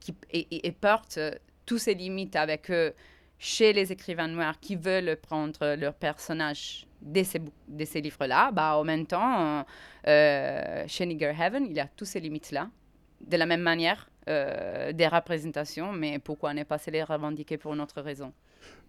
[0.06, 1.32] qui- et, et- et portent euh,
[1.66, 2.92] tous ces limites avec eux
[3.38, 8.50] chez les écrivains noirs qui veulent prendre leur personnage de ces, bou- de ces livres-là,
[8.52, 9.62] bah, en même temps, euh,
[10.08, 12.70] euh, chez Nigger Heaven, il y a toutes ces limites-là.
[13.20, 17.74] De la même manière, euh, des représentations, mais pourquoi ne pas se les revendiquer pour
[17.74, 18.32] une autre raison?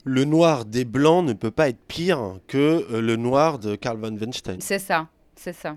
[0.05, 4.15] Le noir des blancs ne peut pas être pire que le noir de Karl von
[4.15, 4.61] Weinstein.
[4.61, 5.75] C'est ça, c'est ça.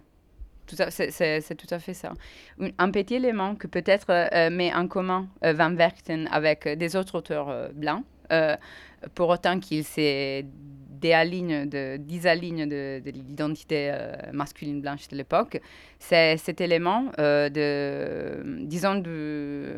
[0.90, 2.12] C'est tout à fait ça.
[2.78, 6.96] Un, petit élément que peut-être euh, met en commun euh, Van Werken avec euh, des
[6.96, 8.56] autres auteurs euh, blancs, euh,
[9.14, 10.42] pour autant qu'il se
[11.00, 15.61] déaligne, de, l'identité euh, masculine blanche de l'époque,
[15.98, 19.74] c'est cet élément euh, de, disons, de,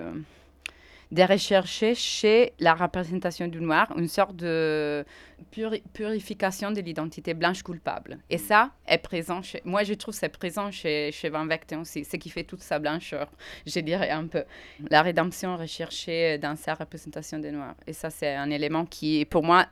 [1.12, 5.04] de rechercher chez la représentation du noir une sorte de
[5.52, 8.18] puri- purification de l'identité blanche coupable.
[8.30, 9.60] Et ça est présent chez...
[9.64, 12.78] Moi, je trouve c'est présent chez, chez Van Vechten aussi, ce qui fait toute sa
[12.78, 13.30] blancheur,
[13.66, 14.44] je dirais un peu.
[14.90, 17.76] La rédemption recherchée dans sa représentation des Noirs.
[17.86, 19.66] Et ça, c'est un élément qui, pour moi,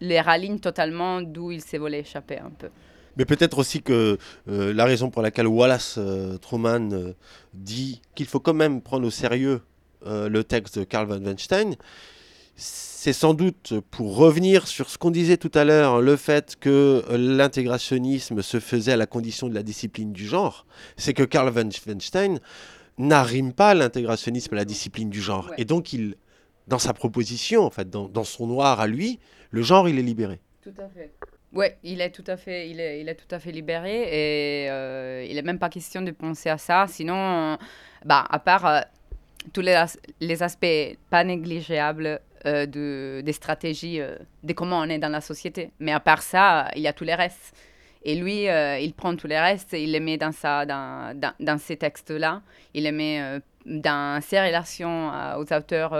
[0.00, 2.70] les raligne totalement d'où il s'est volé échapper un peu.
[3.18, 7.12] Mais peut-être aussi que euh, la raison pour laquelle Wallace euh, Truman euh,
[7.52, 9.62] dit qu'il faut quand même prendre au sérieux
[10.06, 11.76] euh, le texte de Karl von Weinstein,
[12.56, 17.04] c'est sans doute pour revenir sur ce qu'on disait tout à l'heure, le fait que
[17.10, 20.66] l'intégrationnisme se faisait à la condition de la discipline du genre,
[20.96, 22.40] c'est que Karl von Weinstein
[22.98, 25.48] n'arrime pas l'intégrationnisme à la discipline du genre.
[25.50, 25.56] Ouais.
[25.58, 26.16] Et donc, il,
[26.66, 29.18] dans sa proposition, en fait, dans, dans son noir à lui,
[29.50, 30.40] le genre, il est libéré.
[30.62, 31.12] Tout à fait.
[31.52, 34.70] Oui, il est tout à fait, il est, il est tout à fait libéré et
[34.70, 36.86] euh, il n'est même pas question de penser à ça.
[36.88, 37.56] Sinon, euh,
[38.04, 38.84] bah, à part
[39.52, 39.84] tous les,
[40.20, 45.20] les aspects pas négligeables euh, de, des stratégies, euh, de comment on est dans la
[45.20, 45.70] société.
[45.80, 47.56] Mais à part ça, il y a tous les restes.
[48.04, 51.18] Et lui, euh, il prend tous les restes et il les met dans, sa, dans,
[51.18, 52.42] dans, dans ces textes-là.
[52.72, 55.92] Il les met dans ses relations aux auteurs,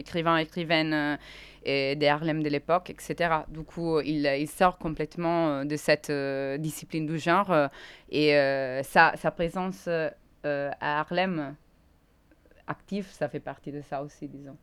[0.00, 1.18] écrivains, écrivaines
[1.66, 3.40] et des Harlem de l'époque, etc.
[3.48, 6.10] Du coup, il, il sort complètement de cette
[6.60, 7.54] discipline du genre
[8.10, 8.30] et
[8.84, 9.86] sa, sa présence
[10.44, 11.56] à Harlem
[12.66, 14.56] actif, ça fait partie de ça aussi, disons.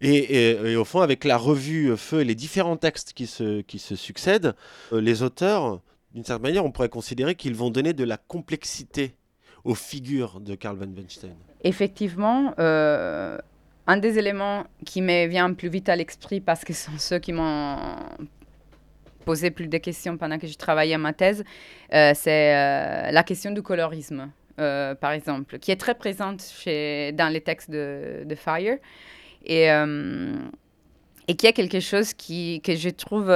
[0.00, 3.96] Et, au fond, avec la revue Feu et les différents textes qui se, qui se
[3.96, 4.54] succèdent,
[4.92, 5.80] les auteurs,
[6.14, 9.16] d'une certaine manière, on pourrait considérer qu'ils vont donner de la complexité
[9.64, 11.34] aux figures de Karl van Weinstein.
[11.64, 16.98] Effectivement, un des éléments qui me vient plus vite à l'esprit parce que ce sont
[16.98, 17.76] ceux qui m'ont
[19.28, 21.44] posé plus de questions pendant que je travaillais à ma thèse,
[21.92, 27.12] euh, c'est euh, la question du colorisme, euh, par exemple, qui est très présente chez,
[27.12, 28.78] dans les textes de, de Fire.
[29.44, 29.68] Et,
[31.28, 33.30] et qui est quelque chose qui, que je trouve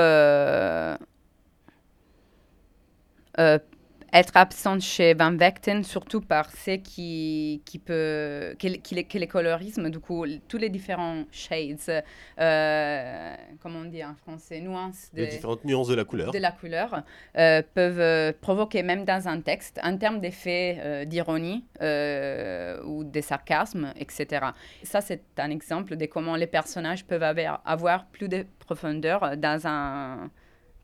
[4.13, 10.01] être absente chez Van Vechten, surtout parce qui, qui peut, que, que, les colorismes, du
[10.01, 12.05] coup, tous les différents shades,
[12.39, 15.11] euh, comment on dit en français, nuances.
[15.15, 16.31] les différentes nuances de la couleur.
[16.31, 17.03] De la couleur,
[17.39, 23.93] euh, peuvent euh, provoquer, même dans un texte, en termes d'effet d'ironie ou de sarcasme,
[23.99, 24.47] etc.
[24.83, 29.67] Ça, c'est un exemple de comment les personnages peuvent avoir, avoir plus de profondeur dans
[29.67, 30.31] un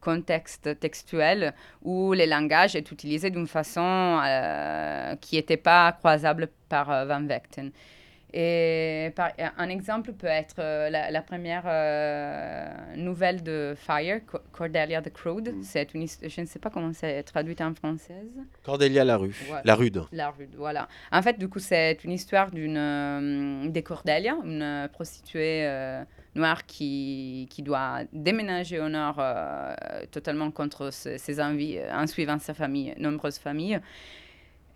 [0.01, 6.91] contexte textuel où le langage est utilisé d'une façon euh, qui n'était pas croisable par
[6.91, 7.71] euh, Van Vechten.
[8.35, 11.65] Et par, un exemple peut être euh, la, première
[12.95, 14.21] nouvelle de Fire,
[14.53, 15.55] Cordelia the Crude.
[15.55, 15.63] Mm.
[15.63, 18.29] C'est une, je ne sais pas comment c'est traduit en française.
[18.63, 19.35] Cordelia la rue,
[19.65, 20.05] la rude.
[20.13, 20.89] La rude, voilà.
[21.11, 25.67] En fait, du coup, c'est une histoire d'une des Cordelia, une prostituée
[26.35, 29.75] noir qui, qui doit déménager au nord euh,
[30.11, 33.81] totalement contre ses, envies, euh, en suivant sa famille, nombreuses familles.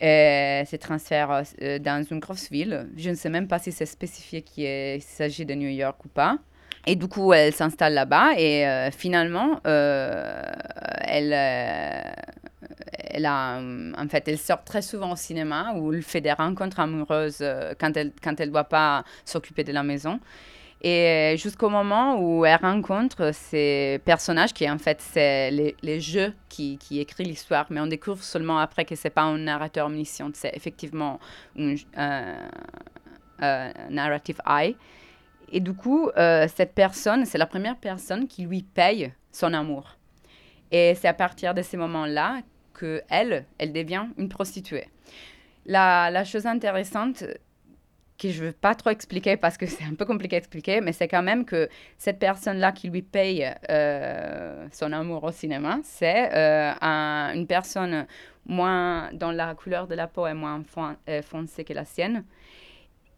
[0.00, 2.88] Et se transfère euh, dans une grosse ville.
[2.96, 6.38] Je ne sais même pas si c'est spécifié qu'il s'agit de New York ou pas.
[6.84, 14.64] Et du coup, elle s'installe là-bas et finalement, elle, elle, a, en fait, elle sort
[14.64, 17.44] très souvent au cinéma où elle fait des rencontres amoureuses
[17.78, 20.18] quand elle quand elle ne doit pas s'occuper de la maison.
[20.84, 26.34] Et jusqu'au moment où elle rencontre ces personnages qui, en fait, c'est les, les, jeux
[26.48, 30.30] qui, qui écrit l'histoire, mais on découvre seulement après que c'est pas un narrateur omniscient,
[30.34, 31.20] c'est effectivement
[31.56, 32.34] un,
[33.90, 34.76] narrative eye.
[35.52, 39.96] Et du coup, euh, cette personne, c'est la première personne qui lui paye son amour.
[40.72, 42.40] Et c'est à partir de ces moments-là
[42.74, 44.88] que elle, elle devient une prostituée.
[45.64, 47.22] La chose intéressante,
[48.18, 50.80] que je ne veux pas trop expliquer parce que c'est un peu compliqué à expliquer,
[50.80, 55.78] mais c'est quand même que cette personne-là qui lui paye euh, son amour au cinéma,
[55.82, 56.72] c'est euh,
[57.34, 58.06] une personne
[58.46, 60.62] moins dont la couleur de la peau est moins
[61.08, 62.24] euh, foncée que la sienne.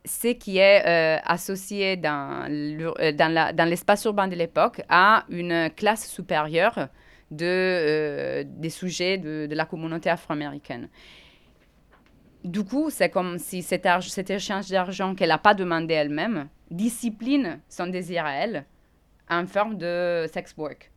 [0.06, 0.84] C'est qui est
[1.24, 6.88] associé dans, dans l'espace urbain de l'époque à une classe supérieure
[7.30, 10.90] de, des sujets de, de la communauté afro-américaine
[12.44, 13.86] du coup, c'est comme si cet,
[14.30, 18.64] échange d'argent qu'elle n'a pas demandé elle-même discipline son désir à elle
[19.30, 20.90] en forme de sex work.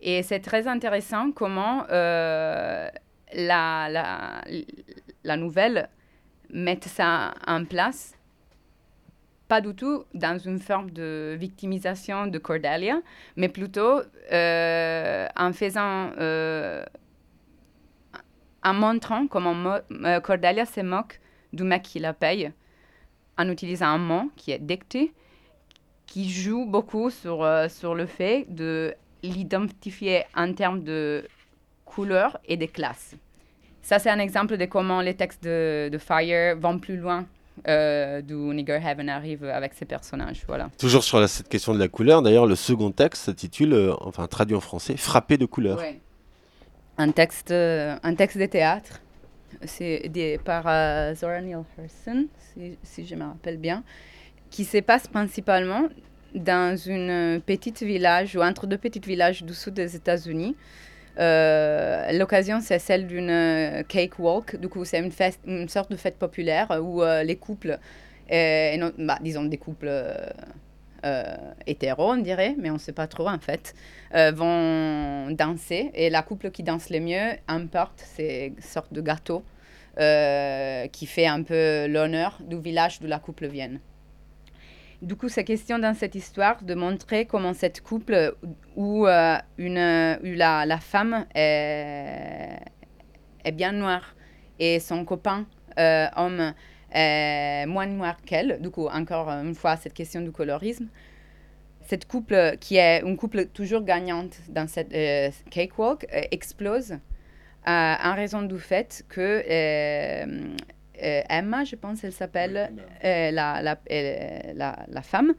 [0.00, 2.88] Et c'est très intéressant comment euh,
[3.32, 4.42] la, la,
[5.24, 5.88] la, nouvelle
[6.50, 8.14] met ça en place,
[9.48, 13.00] pas du tout dans une forme de victimisation de Cordelia,
[13.36, 14.00] mais plutôt
[14.32, 16.84] euh, en faisant euh,
[18.66, 21.20] en montrant comment euh, Cordelia se moque
[21.52, 22.52] du mec qui la paye
[23.38, 25.12] en utilisant un mot qui est dicté,
[26.06, 31.24] qui joue beaucoup sur, euh, sur le fait de l'identifier en termes de
[31.84, 33.14] couleur et de classe.
[33.82, 37.24] Ça, c'est un exemple de comment les textes de, de Fire vont plus loin
[37.68, 40.42] euh, d'où Nigger Heaven arrive avec ses personnages.
[40.48, 40.70] Voilà.
[40.76, 44.60] Toujours sur cette question de la couleur, d'ailleurs, le second texte s'intitule, enfin traduit en
[44.60, 45.80] français, Frappé de couleur
[46.98, 49.00] un texte, euh, un texte de théâtre.
[49.64, 50.10] C'est
[50.44, 52.26] par euh, Zora Neale Hurston,
[52.82, 53.84] si, je me rappelle bien,
[54.50, 55.88] qui se passe principalement
[56.34, 60.56] dans une petite village ou entre deux petits villages du sud des États-Unis.
[61.18, 64.56] Euh, l'occasion, c'est celle d'une cake walk.
[64.56, 65.12] Du coup, c'est une,
[65.46, 67.78] une sorte de fête populaire où les couples,
[68.28, 70.14] et bah, disons des couples euh,
[71.66, 73.74] hétéros, on dirait, mais on ne sait pas trop en fait,
[74.14, 75.90] euh, vont danser.
[75.94, 79.44] Et la couple qui danse le mieux emporte ces sortes de gâteaux
[79.98, 83.78] euh, qui fait un peu l'honneur du village d'où la couple vient.
[85.02, 88.34] Du coup, c'est question dans cette histoire de montrer comment cette couple
[88.76, 89.42] où, la,
[90.80, 92.58] femme est,
[93.52, 94.16] bien noire
[94.58, 95.46] et son copain
[96.16, 96.50] homme euh,
[97.66, 98.60] moins noire qu'elle.
[98.60, 100.88] Du coup, encore une fois, cette question du colorisme.
[101.86, 106.98] Cette couple, qui est une couple toujours gagnante dans cette euh, cakewalk, euh, explose
[107.68, 109.42] en raison du fait que
[110.98, 112.70] Emma, je pense, elle s'appelle,
[113.02, 113.78] la, la,
[114.54, 115.34] la, la, femme,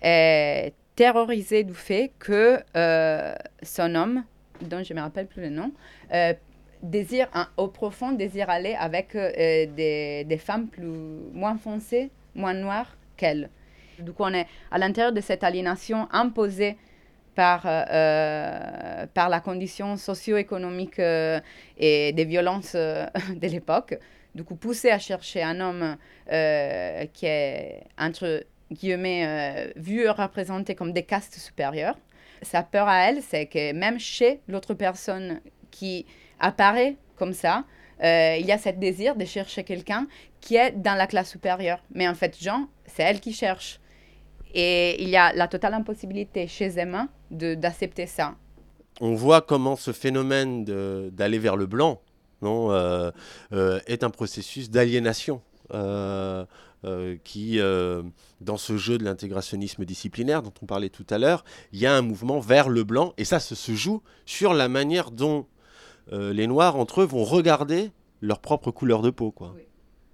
[0.00, 2.60] est terrorisée du fait que
[3.64, 4.22] son homme,
[4.60, 5.72] dont je ne me rappelle plus le nom,
[6.82, 10.86] désire, un, au profond, désire aller avec des, des, femmes plus,
[11.32, 13.50] moins foncées, moins noires qu'elle.
[13.98, 16.76] Du coup, on est à l'intérieur de cette aliénation imposée
[17.34, 21.40] par, euh, euh, par la condition socio-économique euh,
[21.78, 23.98] et des violences de l'époque.
[24.34, 25.96] Du coup, poussé à chercher un homme
[27.12, 31.98] qui est, entre guillemets, vu représenté comme des castes supérieures.
[32.40, 36.06] Sa peur à elle, c'est que même chez l'autre personne qui
[36.42, 37.64] apparaît comme ça,
[38.02, 40.06] il y a ce désir de chercher quelqu'un
[40.40, 41.78] qui est dans la classe supérieure.
[41.94, 43.80] Mais en fait, Jean, c'est elle qui cherche.
[44.54, 48.34] Et il y a la totale impossibilité chez Emma d'accepter ça.
[49.00, 50.64] On voit comment ce phénomène
[51.10, 52.00] d'aller vers le blanc
[52.42, 53.10] non, euh,
[53.52, 55.40] euh, est un processus d'aliénation.
[55.72, 56.44] Euh,
[57.22, 57.60] qui,
[58.40, 61.94] dans ce jeu de l'intégrationnisme disciplinaire dont on parlait tout à l'heure, il y a
[61.94, 65.46] un mouvement vers le blanc, et ça, ça se joue sur la manière dont
[66.10, 67.90] les Noirs, entre eux, vont regarder
[68.20, 69.30] leur propre couleur de peau.
[69.30, 69.54] Quoi.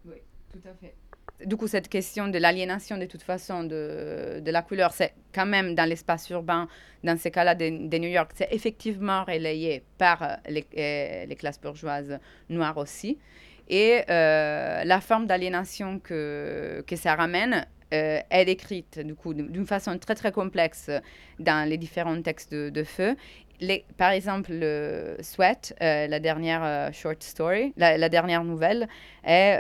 [0.05, 0.15] Oui,
[0.53, 0.95] tout à fait
[1.45, 5.47] du coup, cette question de l'aliénation, de toute façon, de, de la couleur, c'est quand
[5.47, 6.69] même dans l'espace urbain,
[7.05, 11.61] dans ces cas-là de, New York, c'est effectivement relayé par euh, les, euh, les, classes
[11.61, 12.19] bourgeoises
[12.49, 13.19] noires aussi.
[13.69, 19.67] Et euh, la forme d'aliénation que, que ça ramène, euh, est décrite du coup d'une
[19.67, 20.91] façon très très complexe
[21.39, 23.17] dans les différents textes de, Feu.
[23.97, 28.89] Par exemple, le Sweat, la dernière short story, la, dernière nouvelle,
[29.25, 29.59] est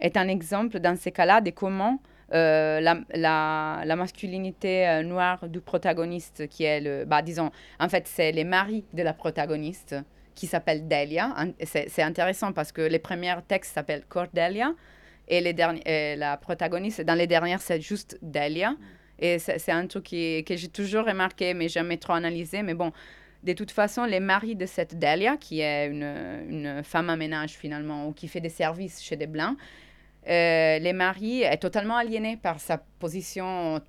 [0.00, 2.00] est un exemple dans ces cas-là de comment
[2.32, 8.32] euh, la, masculinité euh, noire du protagoniste, qui est le, bah, disons, en fait, c'est
[8.32, 9.96] les maris de la protagoniste
[10.34, 11.34] qui s'appelle Delia.
[11.64, 14.72] C'est intéressant parce que les premiers textes s'appellent Cordelia
[15.28, 18.74] et, derniers, la protagoniste, dans les dernières, c'est juste Delia.
[19.20, 22.62] Et c'est un truc que j'ai toujours remarqué, mais jamais trop analysé.
[22.62, 22.90] Mais bon,
[23.44, 26.02] de toute façon, les maris de cette Delia, qui est une,
[26.48, 29.56] une femme à ménage finalement, ou qui fait des services chez des Blancs,
[30.28, 33.80] euh, les maris est totalement aliéné par sa position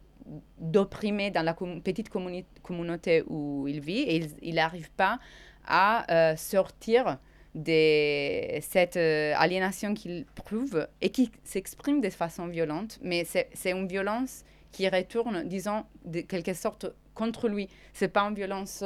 [0.60, 5.20] d'opprimé dans la petite communauté où il vit et il n'arrive pas
[5.66, 7.18] à euh, sortir
[7.54, 13.88] de cette euh, aliénation qu'il prouve et qui s'exprime de façon violente, mais c'est une
[13.88, 17.68] violence qui retourne, disons, de quelque sorte contre lui.
[17.94, 18.84] C'est pas une violence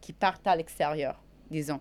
[0.00, 1.80] qui part à l'extérieur, disons.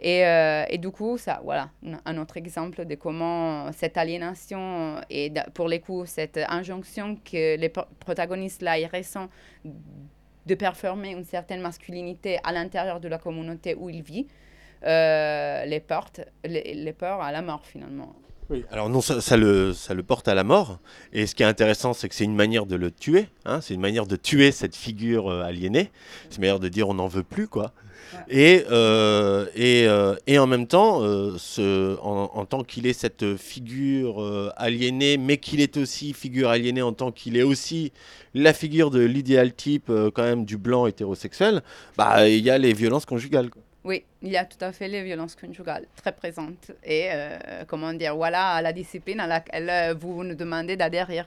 [0.00, 1.70] Et, euh, et, du coup, ça, voilà,
[2.06, 7.68] un autre exemple de comment cette aliénation et pour les coups, cette injonction que les
[7.68, 9.30] protagonistes là, ils ressentent
[10.46, 14.26] de performer une certaine masculinité à l'intérieur de la communauté où ils vivent,
[14.84, 18.14] euh, les porte les, les porte à la mort finalement.
[18.50, 20.80] Oui, alors non, ça, ça, le, ça le porte à la mort.
[21.12, 23.28] Et ce qui est intéressant, c'est que c'est une manière de le tuer.
[23.44, 25.90] Hein, c'est une manière de tuer cette figure euh, aliénée.
[26.28, 27.72] C'est une manière de dire on n'en veut plus, quoi.
[28.28, 33.36] Et, euh, et, euh, et, en même temps, euh, ce, en, tant qu'il est cette
[33.36, 37.92] figure aliénée, mais qu'il est aussi figure aliénée en tant qu'il est aussi
[38.34, 41.62] la figure de l'idéal type quand même du blanc hétérosexuel,
[41.96, 43.50] bah il y a les violences conjugales.
[43.82, 46.70] Oui, il y a tout à fait les violences conjugales très présentes.
[46.84, 47.08] Et
[47.66, 51.22] comment dire, voilà la discipline à laquelle vous nous demandez d'adhérer.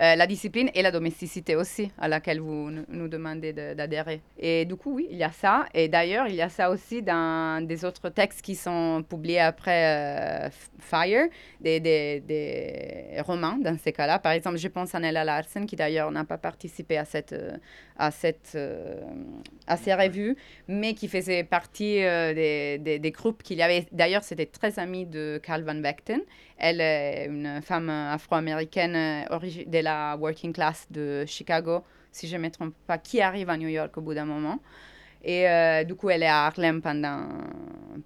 [0.00, 4.22] Euh, la discipline et la domesticité aussi à laquelle vous nous demandez d'adhérer.
[4.38, 5.66] Et du coup, oui, il y a ça.
[5.74, 10.46] Et d'ailleurs, il y a ça aussi dans des autres textes qui sont publiés après
[10.46, 11.26] euh, Fire,
[11.60, 14.18] des, des, des, romans dans ces cas-là.
[14.18, 17.34] Par exemple, je pense à Nella Larsen, qui d'ailleurs n'a pas participé à, cette,
[17.98, 19.00] à, cette, euh,
[19.66, 20.36] à ces revues,
[20.68, 23.86] mais qui faisait partie des, des, groupes qu'il y avait.
[23.92, 26.20] D'ailleurs, c'était très ami de Carl Van Vechten.
[26.58, 29.24] Elle est une femme afro-américaine euh,
[29.82, 33.68] la working class de Chicago, si je ne me trompe pas, qui arrive à New
[33.68, 34.58] York au bout d'un moment.
[35.24, 37.28] Et euh, du coup, elle est à Harlem pendant,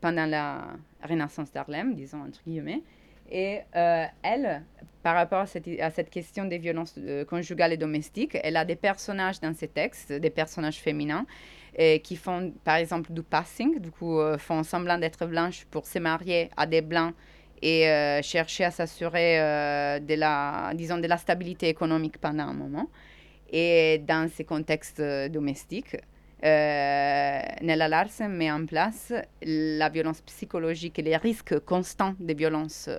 [0.01, 2.83] pendant la renaissance d'Harlem, disons entre guillemets.
[3.31, 4.63] Et euh, elle,
[5.03, 6.99] par rapport à cette, question des violences
[7.29, 11.27] conjugales et domestiques, elle a des personnages dans ses textes, des personnages féminins,
[12.03, 16.49] qui font par exemple du passing, du coup font semblant d'être blanches pour se marier
[16.57, 17.15] à des blancs
[17.63, 22.53] et euh, chercher à s'assurer euh, de, la, disons, de la stabilité économique pendant un
[22.53, 22.89] moment.
[23.51, 25.97] Et dans ces contextes euh, domestiques,
[26.43, 32.91] Nella Larsen met en place la violence psychologique et les risques constants de violences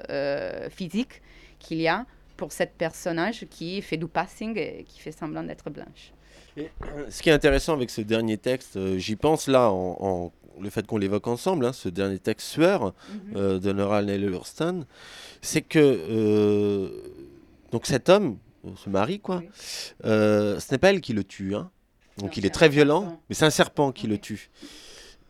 [0.72, 1.22] physiques
[1.60, 2.06] qu'il y a
[2.36, 6.12] pour cette personnage qui fait du passing et qui fait semblant d'être blanche.
[6.58, 10.98] ce qui est intéressant avec ce dernier texte, j'y pense là en le fait qu'on
[10.98, 12.94] l'évoque ensemble, hein, ce dernier texte sueur Mhm.
[13.36, 14.86] euh, de Nora Neil Hurston,
[15.42, 16.90] c'est que euh,
[17.72, 19.50] donc cet homme, euh, ce mari, quoi, Oui.
[20.06, 21.56] euh, ce n'est pas elle qui le tue.
[21.56, 21.70] hein.
[22.18, 23.22] Donc Non, il est très violent, serpent.
[23.30, 24.50] mais c'est un serpent qui le tue.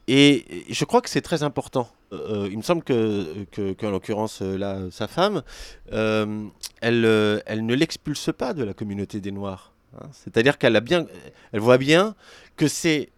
[0.07, 1.89] Et, je crois que c'est très important.
[2.13, 5.43] Euh, il me semble que, que- qu'en l'occurrence, là, sa femme,
[5.91, 6.45] euh,
[6.79, 9.73] elle, euh, elle ne l'expulse pas de la communauté des Noirs.
[9.99, 10.07] hein.
[10.13, 11.05] C'est-à-dire qu'elle a bien,
[11.51, 12.15] elle voit bien
[12.55, 13.09] que c'est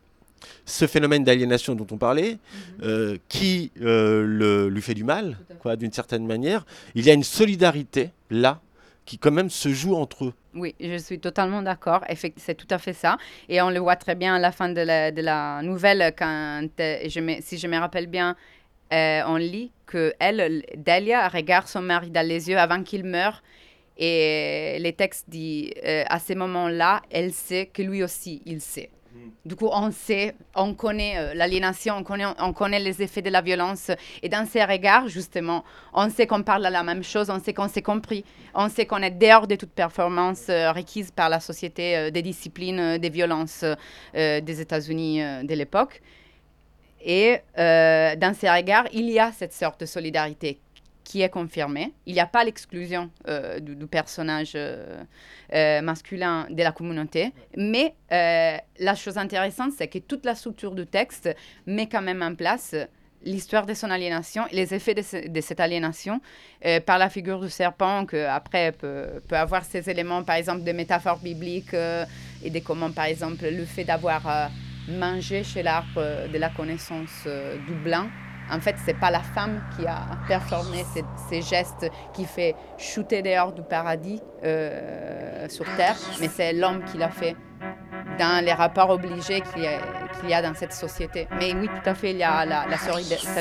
[0.65, 2.37] ce phénomène d'aliénation dont on parlait
[2.83, 5.57] euh, qui euh, le- lui fait du mal, Mhm.
[5.59, 6.65] Quoi, d'une certaine manière.
[6.95, 8.61] Il y a une solidarité là
[9.05, 10.33] qui quand même se joue entre eux.
[10.53, 12.01] Oui, je suis totalement d'accord.
[12.37, 13.17] C'est tout à fait ça.
[13.49, 16.61] Et on le voit très bien à la fin de la, de la nouvelle, quand,
[16.79, 18.35] euh, je me- si je me rappelle bien,
[18.93, 23.41] euh, on lit que elle, Delia regarde son mari dans les yeux avant qu'il meure.
[23.97, 28.89] Et les textes disent, à ce moment-là, elle sait que lui aussi, il sait.
[29.45, 33.29] Du coup, on sait, on connaît euh, l'aliénation, on connaît, on connaît les effets de
[33.29, 33.89] la violence.
[34.21, 37.53] Et dans ces regards, justement, on sait qu'on parle de la même chose, on sait
[37.53, 41.39] qu'on s'est compris, on sait qu'on est dehors de toute performance euh, requise par la
[41.39, 43.63] société euh, des disciplines, des violences
[44.13, 46.01] des États-Unis de l'époque.
[47.01, 50.59] Et dans ces regards, il y a cette sorte de solidarité
[51.09, 51.91] qui est confirmée.
[52.05, 55.03] Il n'y a pas l'exclusion euh, du, personnage euh,
[55.53, 57.33] euh, masculin de la communauté.
[57.57, 61.35] Mais la chose intéressante, c'est que toute la structure du texte
[61.65, 62.75] met quand même en place
[63.25, 66.21] l'histoire de son aliénation et les effets de, ce- de cette aliénation
[66.85, 71.19] par la figure du serpent, que après peut, avoir ces éléments, par exemple, de métaphores
[71.19, 71.73] bibliques
[72.43, 74.49] et de comment, par exemple, le fait d'avoir
[74.87, 77.27] mangé chez l'arbre de la connaissance
[77.67, 78.07] du blanc,
[78.51, 80.83] en fait, c'est pas la femme qui a performé
[81.29, 86.97] ces, gestes qui fait shooter dehors du paradis euh, sur terre, mais c'est l'homme qui
[86.97, 87.35] l'a fait
[88.17, 91.27] dans les rapports obligés qu'il y, a- dans cette société.
[91.39, 92.65] Mais oui, tout à fait, il y a la,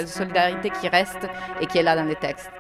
[0.06, 1.26] solidarité qui reste
[1.60, 2.50] et qui est là dans les textes.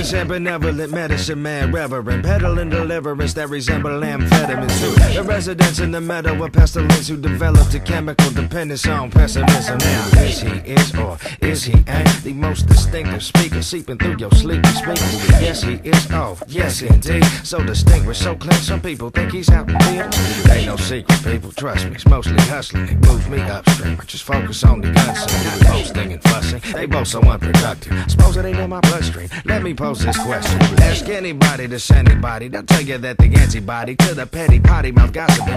[0.00, 4.00] Heavens benevolent medicine man, peddling deliverance that resemble.
[5.40, 9.78] Residents in the meadow of pestilence who developed a chemical dependence on pessimism.
[9.78, 14.30] Now, is he is or is he ain't the most distinctive speaker seeping through your
[14.32, 15.30] sleepy speakers?
[15.40, 16.06] Yes, he is.
[16.10, 17.24] Oh, yes, indeed.
[17.42, 18.60] So distinguished, so clean.
[18.60, 20.10] Some people think he's out in theater.
[20.52, 21.52] Ain't no secret, people.
[21.52, 21.92] Trust me.
[21.92, 22.88] It's mostly hustling.
[22.88, 23.98] It moves me upstream.
[23.98, 25.20] I just focus on the guns.
[25.20, 26.60] So boasting and fussing.
[26.74, 27.94] They both so unproductive.
[28.10, 29.30] Suppose it ain't in my bloodstream.
[29.46, 30.60] Let me pose this question.
[30.82, 32.48] Ask anybody that's anybody.
[32.48, 35.12] They'll tell you that the antibody to the petty potty mouth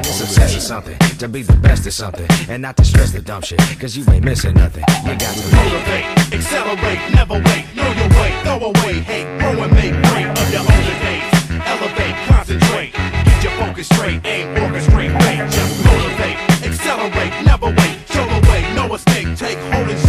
[0.06, 0.98] is a sense of something.
[1.20, 2.28] To be the best at something.
[2.50, 3.60] And not to stress the dumb shit.
[3.80, 4.84] Cause you ain't missing nothing.
[5.06, 9.74] You got to Motivate, accelerate, never wait, know your way, throw away hate, grow and
[9.74, 11.28] make great of your older days.
[11.66, 15.44] Elevate, concentrate, get your focus straight, aim, orchestrate, fate.
[15.52, 20.03] Just motivate, accelerate, never wait, show the way, no mistake, take hold and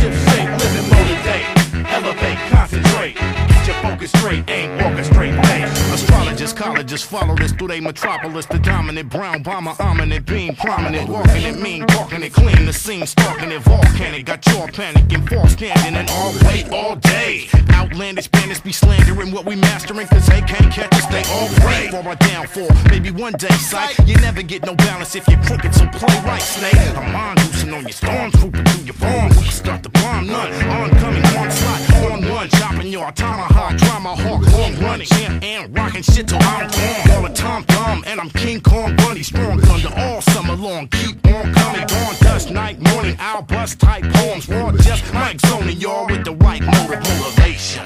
[4.13, 5.65] get ain't focus straight, fate.
[5.93, 8.47] Astrologists, colleges follow this through they metropolis.
[8.47, 11.09] The dominant brown bomber, ominous beam, prominent.
[11.09, 12.67] Walking it mean, talking it clean.
[12.67, 14.27] The scene stalking it volcanic.
[14.27, 17.49] Got your panicking, false canyon, and all wait all day.
[17.71, 21.89] Outlandish bandits be slandering what we mastering, cause they can't catch us, they all pray
[21.91, 22.69] for our downfall.
[22.89, 26.41] Maybe one day, sight, you never get no balance if you're crooked, so play right,
[26.41, 26.75] snake.
[26.97, 29.29] I'm mongoosing on your stormtrooper through your bomb.
[29.31, 30.53] We start the bomb, none.
[30.53, 36.29] Oncoming, onslaught, on one, chopping your tomahawk, drama hawk, long running, champ and rocking shit
[36.29, 37.11] till I'm gone.
[37.13, 40.89] All the Tom Thumb, and I'm King Kong Bunny, strong thunder all summer long.
[40.89, 45.79] Keep on coming, dawn, dusk, night, morning, I'll bust tight poems, raw, just Mike zoning
[45.79, 47.85] y'all with the right motive, motivation.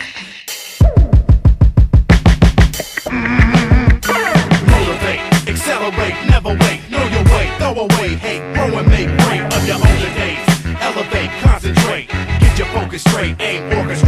[4.67, 9.67] Motivate, accelerate, never wait, know your way, throw away hate, grow and make great of
[9.67, 10.45] your older days.
[10.81, 12.09] Elevate, concentrate,
[12.41, 14.08] get your focus straight, aim, orchestrate,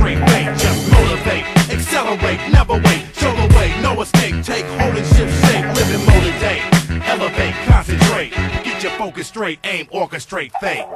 [9.50, 10.86] straight, aim, orchestrate, fate.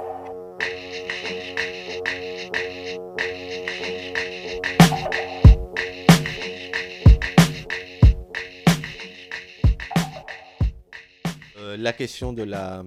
[11.59, 12.83] Euh, la question de la,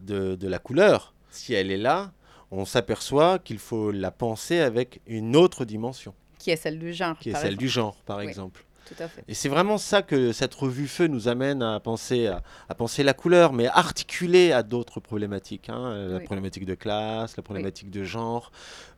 [0.00, 2.12] de, de la couleur, si elle est là,
[2.50, 7.18] on s'aperçoit qu'il faut la penser avec une autre dimension, Qui est celle du genre.
[7.18, 7.58] qui est celle exemple.
[7.58, 8.24] du genre, par Oui.
[8.24, 8.64] exemple.
[8.88, 9.22] Tout à fait.
[9.28, 13.02] Et c'est vraiment ça que cette revue Feu nous amène à penser, à, à penser
[13.02, 15.68] la couleur, mais articulée à d'autres problématiques.
[15.68, 16.24] hein, La Oui.
[16.24, 18.50] problématique de classe, la problématique de genre.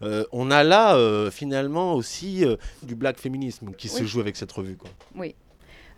[0.03, 4.37] Euh, on a là, euh, finalement, aussi euh, du black féminisme qui se joue avec
[4.37, 4.77] cette revue.
[4.77, 4.91] Quoi.
[5.17, 5.35] Oui.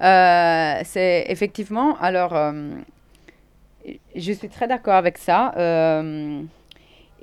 [0.00, 2.32] C'est effectivement, alors,
[4.16, 5.52] je suis très d'accord avec ça.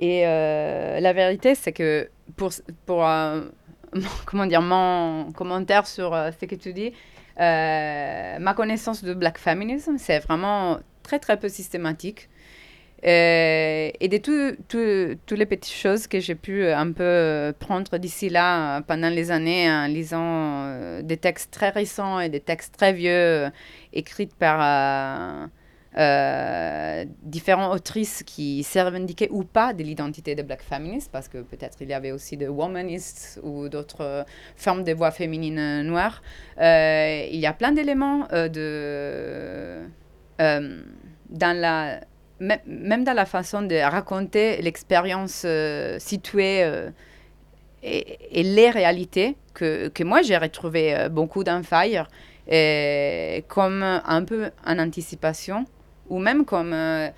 [0.00, 2.50] et la vérité, c'est que pour,
[2.86, 3.04] pour
[4.26, 6.92] comment dire, mon commentaire sur euh, ce que tu dis,
[7.40, 12.28] euh, ma connaissance de black feminism, c'est vraiment très, très peu systématique.
[13.06, 17.96] Euh, et de tout- tout- toutes les petites choses que j'ai pu un peu prendre
[17.96, 22.92] d'ici là pendant les années en lisant des textes très récents et des textes très
[22.92, 23.48] vieux
[23.94, 25.48] écrits par
[25.98, 31.38] euh, différentes autrices qui se revendiquaient ou pas de l'identité de black feminist, parce que
[31.38, 34.22] peut-être il y avait aussi de womanists ou d'autres euh,
[34.54, 36.22] formes de voix féminines noires.
[36.60, 39.80] Euh, il y a plein d'éléments de...
[40.38, 42.00] dans la
[42.40, 45.44] mê- même dans la façon de raconter l'expérience
[45.98, 46.88] située
[47.82, 52.08] et, les réalités que, que moi j'ai retrouvé beaucoup dans Fire
[53.48, 55.66] comme un peu en anticipation
[56.10, 57.08] ou même comme euh,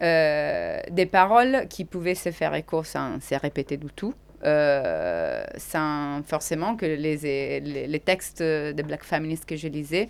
[0.00, 4.14] euh, des paroles qui pouvaient se faire écho sans se répéter du tout.
[4.44, 10.08] euh, sans forcément que les, les, textes de Black Feminists que je lisais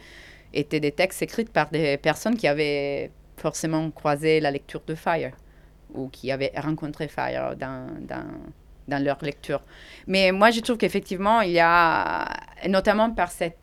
[0.53, 5.33] étaient des textes écrits par des personnes qui avaient forcément croisé la lecture de Fire
[5.95, 8.27] ou qui avaient rencontré Fire dans, dans,
[8.87, 9.63] dans leur lecture.
[10.07, 12.29] Mais moi, je trouve qu'effectivement, il y a,
[12.69, 13.57] notamment par cette,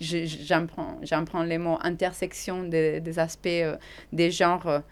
[0.00, 3.76] j'en prends, les mots, intersection des, des aspects euh,
[4.12, 4.82] des genres,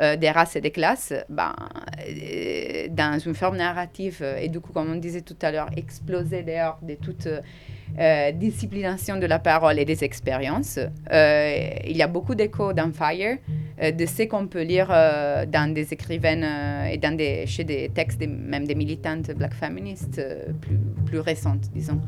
[0.00, 1.54] euh, des races et des classes, ben,
[2.08, 6.42] euh, dans une forme narrative, et du coup, comme on disait tout à l'heure, exploser
[6.42, 7.28] dehors de toute
[8.34, 10.78] disciplination de la parole et des expériences.
[11.10, 13.38] Il y a beaucoup d'échos dans Fire
[13.82, 16.46] de ce qu'on peut lire dans des écrivaines
[16.88, 20.22] et dans des, chez des textes, même des militantes black féministes
[20.60, 22.00] plus, plus récentes, disons.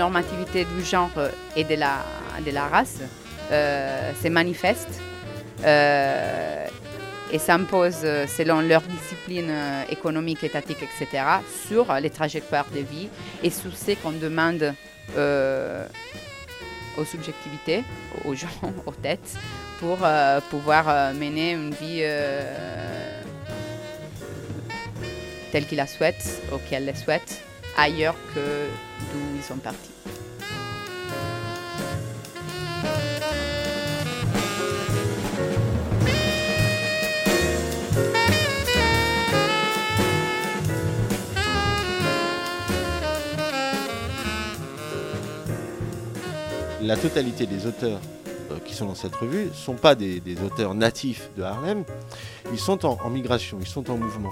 [0.00, 1.96] Normativité du genre euh, et de la,
[2.46, 3.00] de la race
[3.52, 4.94] euh, se manifeste
[5.64, 6.66] euh,
[7.32, 8.00] et s'impose
[8.38, 9.52] selon leur discipline
[9.88, 11.06] économique, étatique, etc.,
[11.68, 13.08] sur les trajectoires de vie
[13.44, 14.74] et sur ce qu'on demande
[16.98, 17.84] aux subjectivités,
[18.24, 18.48] aux gens,
[18.86, 19.32] aux têtes,
[19.78, 19.98] pour
[20.50, 22.02] pouvoir mener une vie
[25.52, 27.44] telle qu'ils la souhaitent, ou qu'elles la souhaitent,
[27.76, 28.66] ailleurs que
[29.12, 29.90] d'où ils sont partis.
[46.82, 48.00] La totalité des auteurs
[48.50, 51.84] euh, qui sont dans cette revue ne sont pas des, auteurs natifs de Harlem,
[52.52, 54.30] ils sont en, en migration, ils sont en mouvement.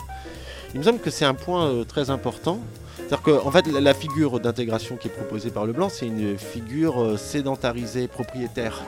[0.74, 2.59] Il me semble que c'est un point euh, très important.
[2.99, 7.03] C'est-à-dire que en fait, la, figure d'intégration qui est proposée par Leblanc, c'est une figure
[7.03, 8.82] euh, sédentarisée, propriétaire.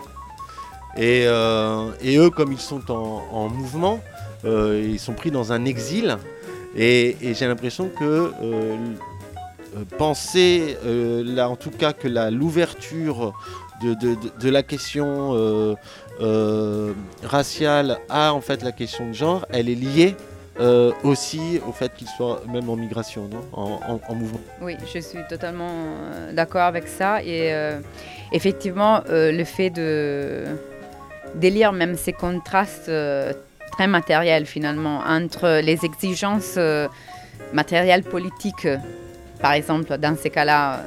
[0.96, 4.00] Et, euh, et eux, comme ils sont en, en mouvement,
[4.44, 6.18] euh, ils sont pris dans un exil.
[6.76, 8.30] Et, j'ai l'impression que
[9.98, 13.32] penser, là, en tout cas, que l'ouverture
[13.82, 15.76] de, de- la question
[17.24, 20.16] raciale à en fait la question de genre, elle est liée
[20.60, 24.40] euh, aussi au fait qu'ils soient même en migration, non en, en- en mouvement.
[24.60, 27.22] Oui, je suis totalement euh, d'accord avec ça.
[27.22, 27.80] Et euh,
[28.32, 30.44] effectivement, le fait de,
[31.34, 32.90] de lire même ces contrastes
[33.72, 36.58] très matériels finalement entre les exigences
[37.52, 38.68] matérielles politiques,
[39.40, 40.80] par exemple dans ces cas-là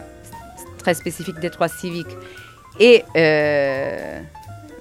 [0.78, 2.16] très spécifiques des droits civiques,
[2.80, 3.04] et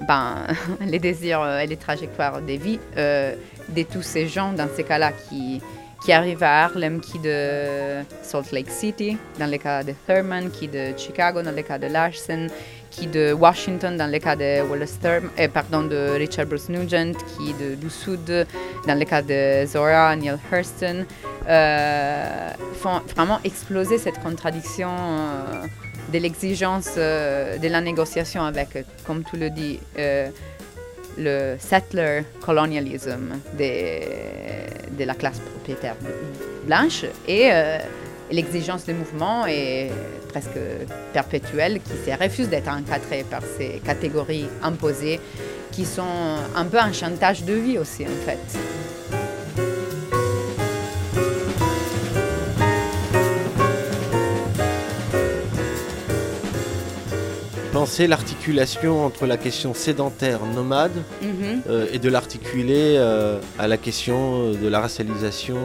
[0.08, 0.46] ben,
[0.86, 2.80] les désirs et les trajectoires des vies
[3.68, 5.60] de tous ces gens dans ces cas-là qui,
[6.04, 10.68] qui arrivent à Harlem, qui de Salt Lake City, dans le cas de Thurman, qui
[10.68, 12.48] de Chicago, dans le cas de Larson,
[12.90, 17.16] qui de Washington, dans le cas de Wallace Thurman, euh, pardon, de Richard Bruce Nugent,
[17.36, 18.46] qui de, du Sud,
[18.86, 21.06] dans le cas de Zora Neale Hurston,
[21.48, 25.66] euh, font vraiment exploser cette contradiction euh,
[26.12, 29.78] de l'exigence de la négociation avec, comme tu le dis,
[31.18, 34.06] le settler colonialism des-
[34.98, 35.96] de la classe propriétaire
[36.66, 37.78] blanche et euh,
[38.30, 39.90] l'exigence du mouvement est
[40.28, 40.58] presque
[41.12, 45.20] perpétuelle qui se refuse d'être encadrée par ces catégories imposées
[45.70, 48.38] qui sont un peu un chantage de vie aussi en fait.
[57.72, 60.92] Penser l'articulation entre la question sédentaire nomade
[61.22, 61.62] Mhm.
[61.70, 65.56] euh, et de l'articuler euh, à la question euh, de la racialisation,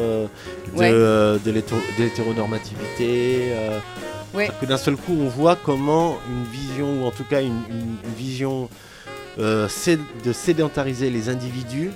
[0.00, 0.26] euh,
[0.74, 0.90] de, Ouais.
[0.90, 3.52] de l'hétéro- de l'hétéronormativité.
[4.60, 7.96] que d'un seul coup, on voit comment une vision, ou en tout cas une, une-
[8.04, 8.68] une vision
[9.38, 11.90] de sédentariser les individus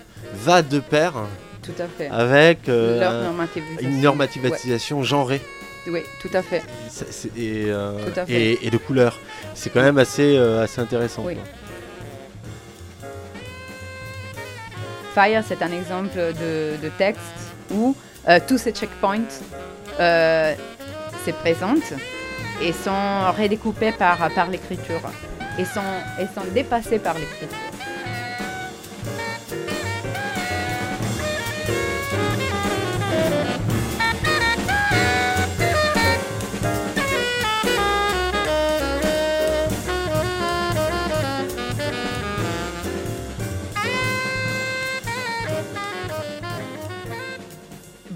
[0.45, 1.15] va de pair
[1.63, 2.09] Tout à fait.
[2.11, 3.89] avec normativisation.
[3.89, 5.41] une normativisation genrée.
[5.89, 6.63] Oui, tout à fait.
[7.37, 8.33] Et, euh, Tout à fait.
[8.33, 9.19] et, et de couleur.
[9.55, 11.23] C'est quand même assez, euh, assez intéressant.
[11.25, 11.37] Oui.
[15.15, 17.23] Fire, c'est un exemple de, de texte
[17.71, 17.95] où
[18.29, 19.21] euh, tous ces checkpoints
[19.99, 21.95] se présentent
[22.63, 25.01] et sont redécoupés par, par l'écriture
[25.59, 25.81] et sont,
[26.21, 27.49] et sont dépassés par l'écriture.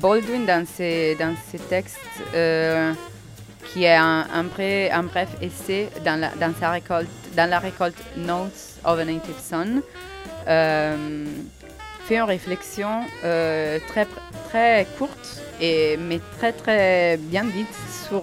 [0.00, 1.98] Baldwin, dans ses, dans ses textes,
[2.34, 2.92] euh,
[3.72, 7.58] qui est un, un, bref, un bref essai dans la, dans, sa récolte, dans la
[7.58, 9.82] récolte Notes of a Native Son,
[10.48, 11.24] euh,
[12.06, 14.06] fait une réflexion euh, très,
[14.48, 17.68] très courte, et, mais très très bien dite
[18.08, 18.22] sur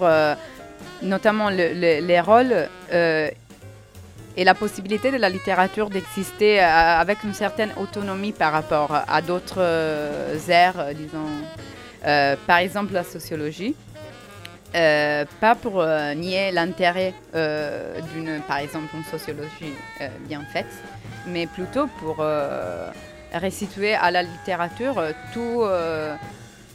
[1.03, 2.67] notamment le- le- les rôles
[4.37, 9.21] et la possibilité de la littérature d'exister euh, avec une certaine autonomie par rapport à
[9.21, 11.25] d'autres euh, aires, euh, disons,
[12.45, 13.75] par exemple la sociologie.
[14.71, 15.83] Pas pour
[16.15, 19.73] nier l'intérêt d'une, par exemple, une sociologie
[20.29, 20.71] bien faite,
[21.25, 22.23] mais plutôt pour
[23.33, 25.01] restituer à la littérature
[25.33, 25.63] tout,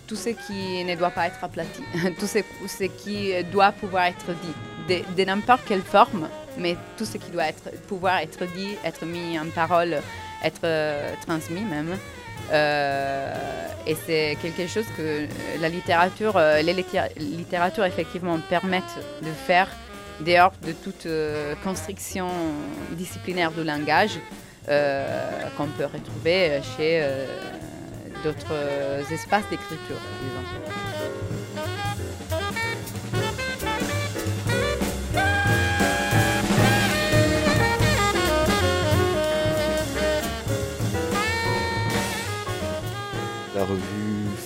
[0.06, 1.82] tout ce qui ne doit pas être aplati,
[2.18, 4.32] tout ce, qui doit pouvoir être
[4.88, 9.04] dit, de n'importe quelle forme, mais tout ce qui doit être, pouvoir être dit, être
[9.06, 9.96] mis en parole,
[10.44, 11.96] être euh, transmis même.
[12.50, 13.34] Euh,
[13.86, 15.26] et c'est quelque chose que
[15.60, 19.68] la littérature, euh, les littéra- littératures effectivement permettent de faire
[20.20, 21.06] dehors de toute
[21.64, 22.28] construction
[22.92, 24.18] disciplinaire du langage
[24.66, 27.04] qu'on peut retrouver chez
[28.22, 31.01] d'autres espaces d'écriture, disons.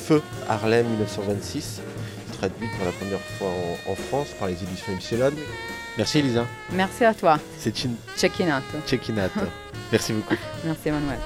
[0.07, 1.81] Feu Harlem 1926,
[2.39, 5.33] traduite pour la première fois en, en France par les éditions Ypsilon.
[5.99, 6.47] Merci Elisa.
[6.73, 8.79] Merci à toi, C'est Chin Cecchinato.
[8.87, 9.31] Chekinat.
[9.91, 10.35] Merci beaucoup.
[10.65, 11.19] Merci Emmanuel.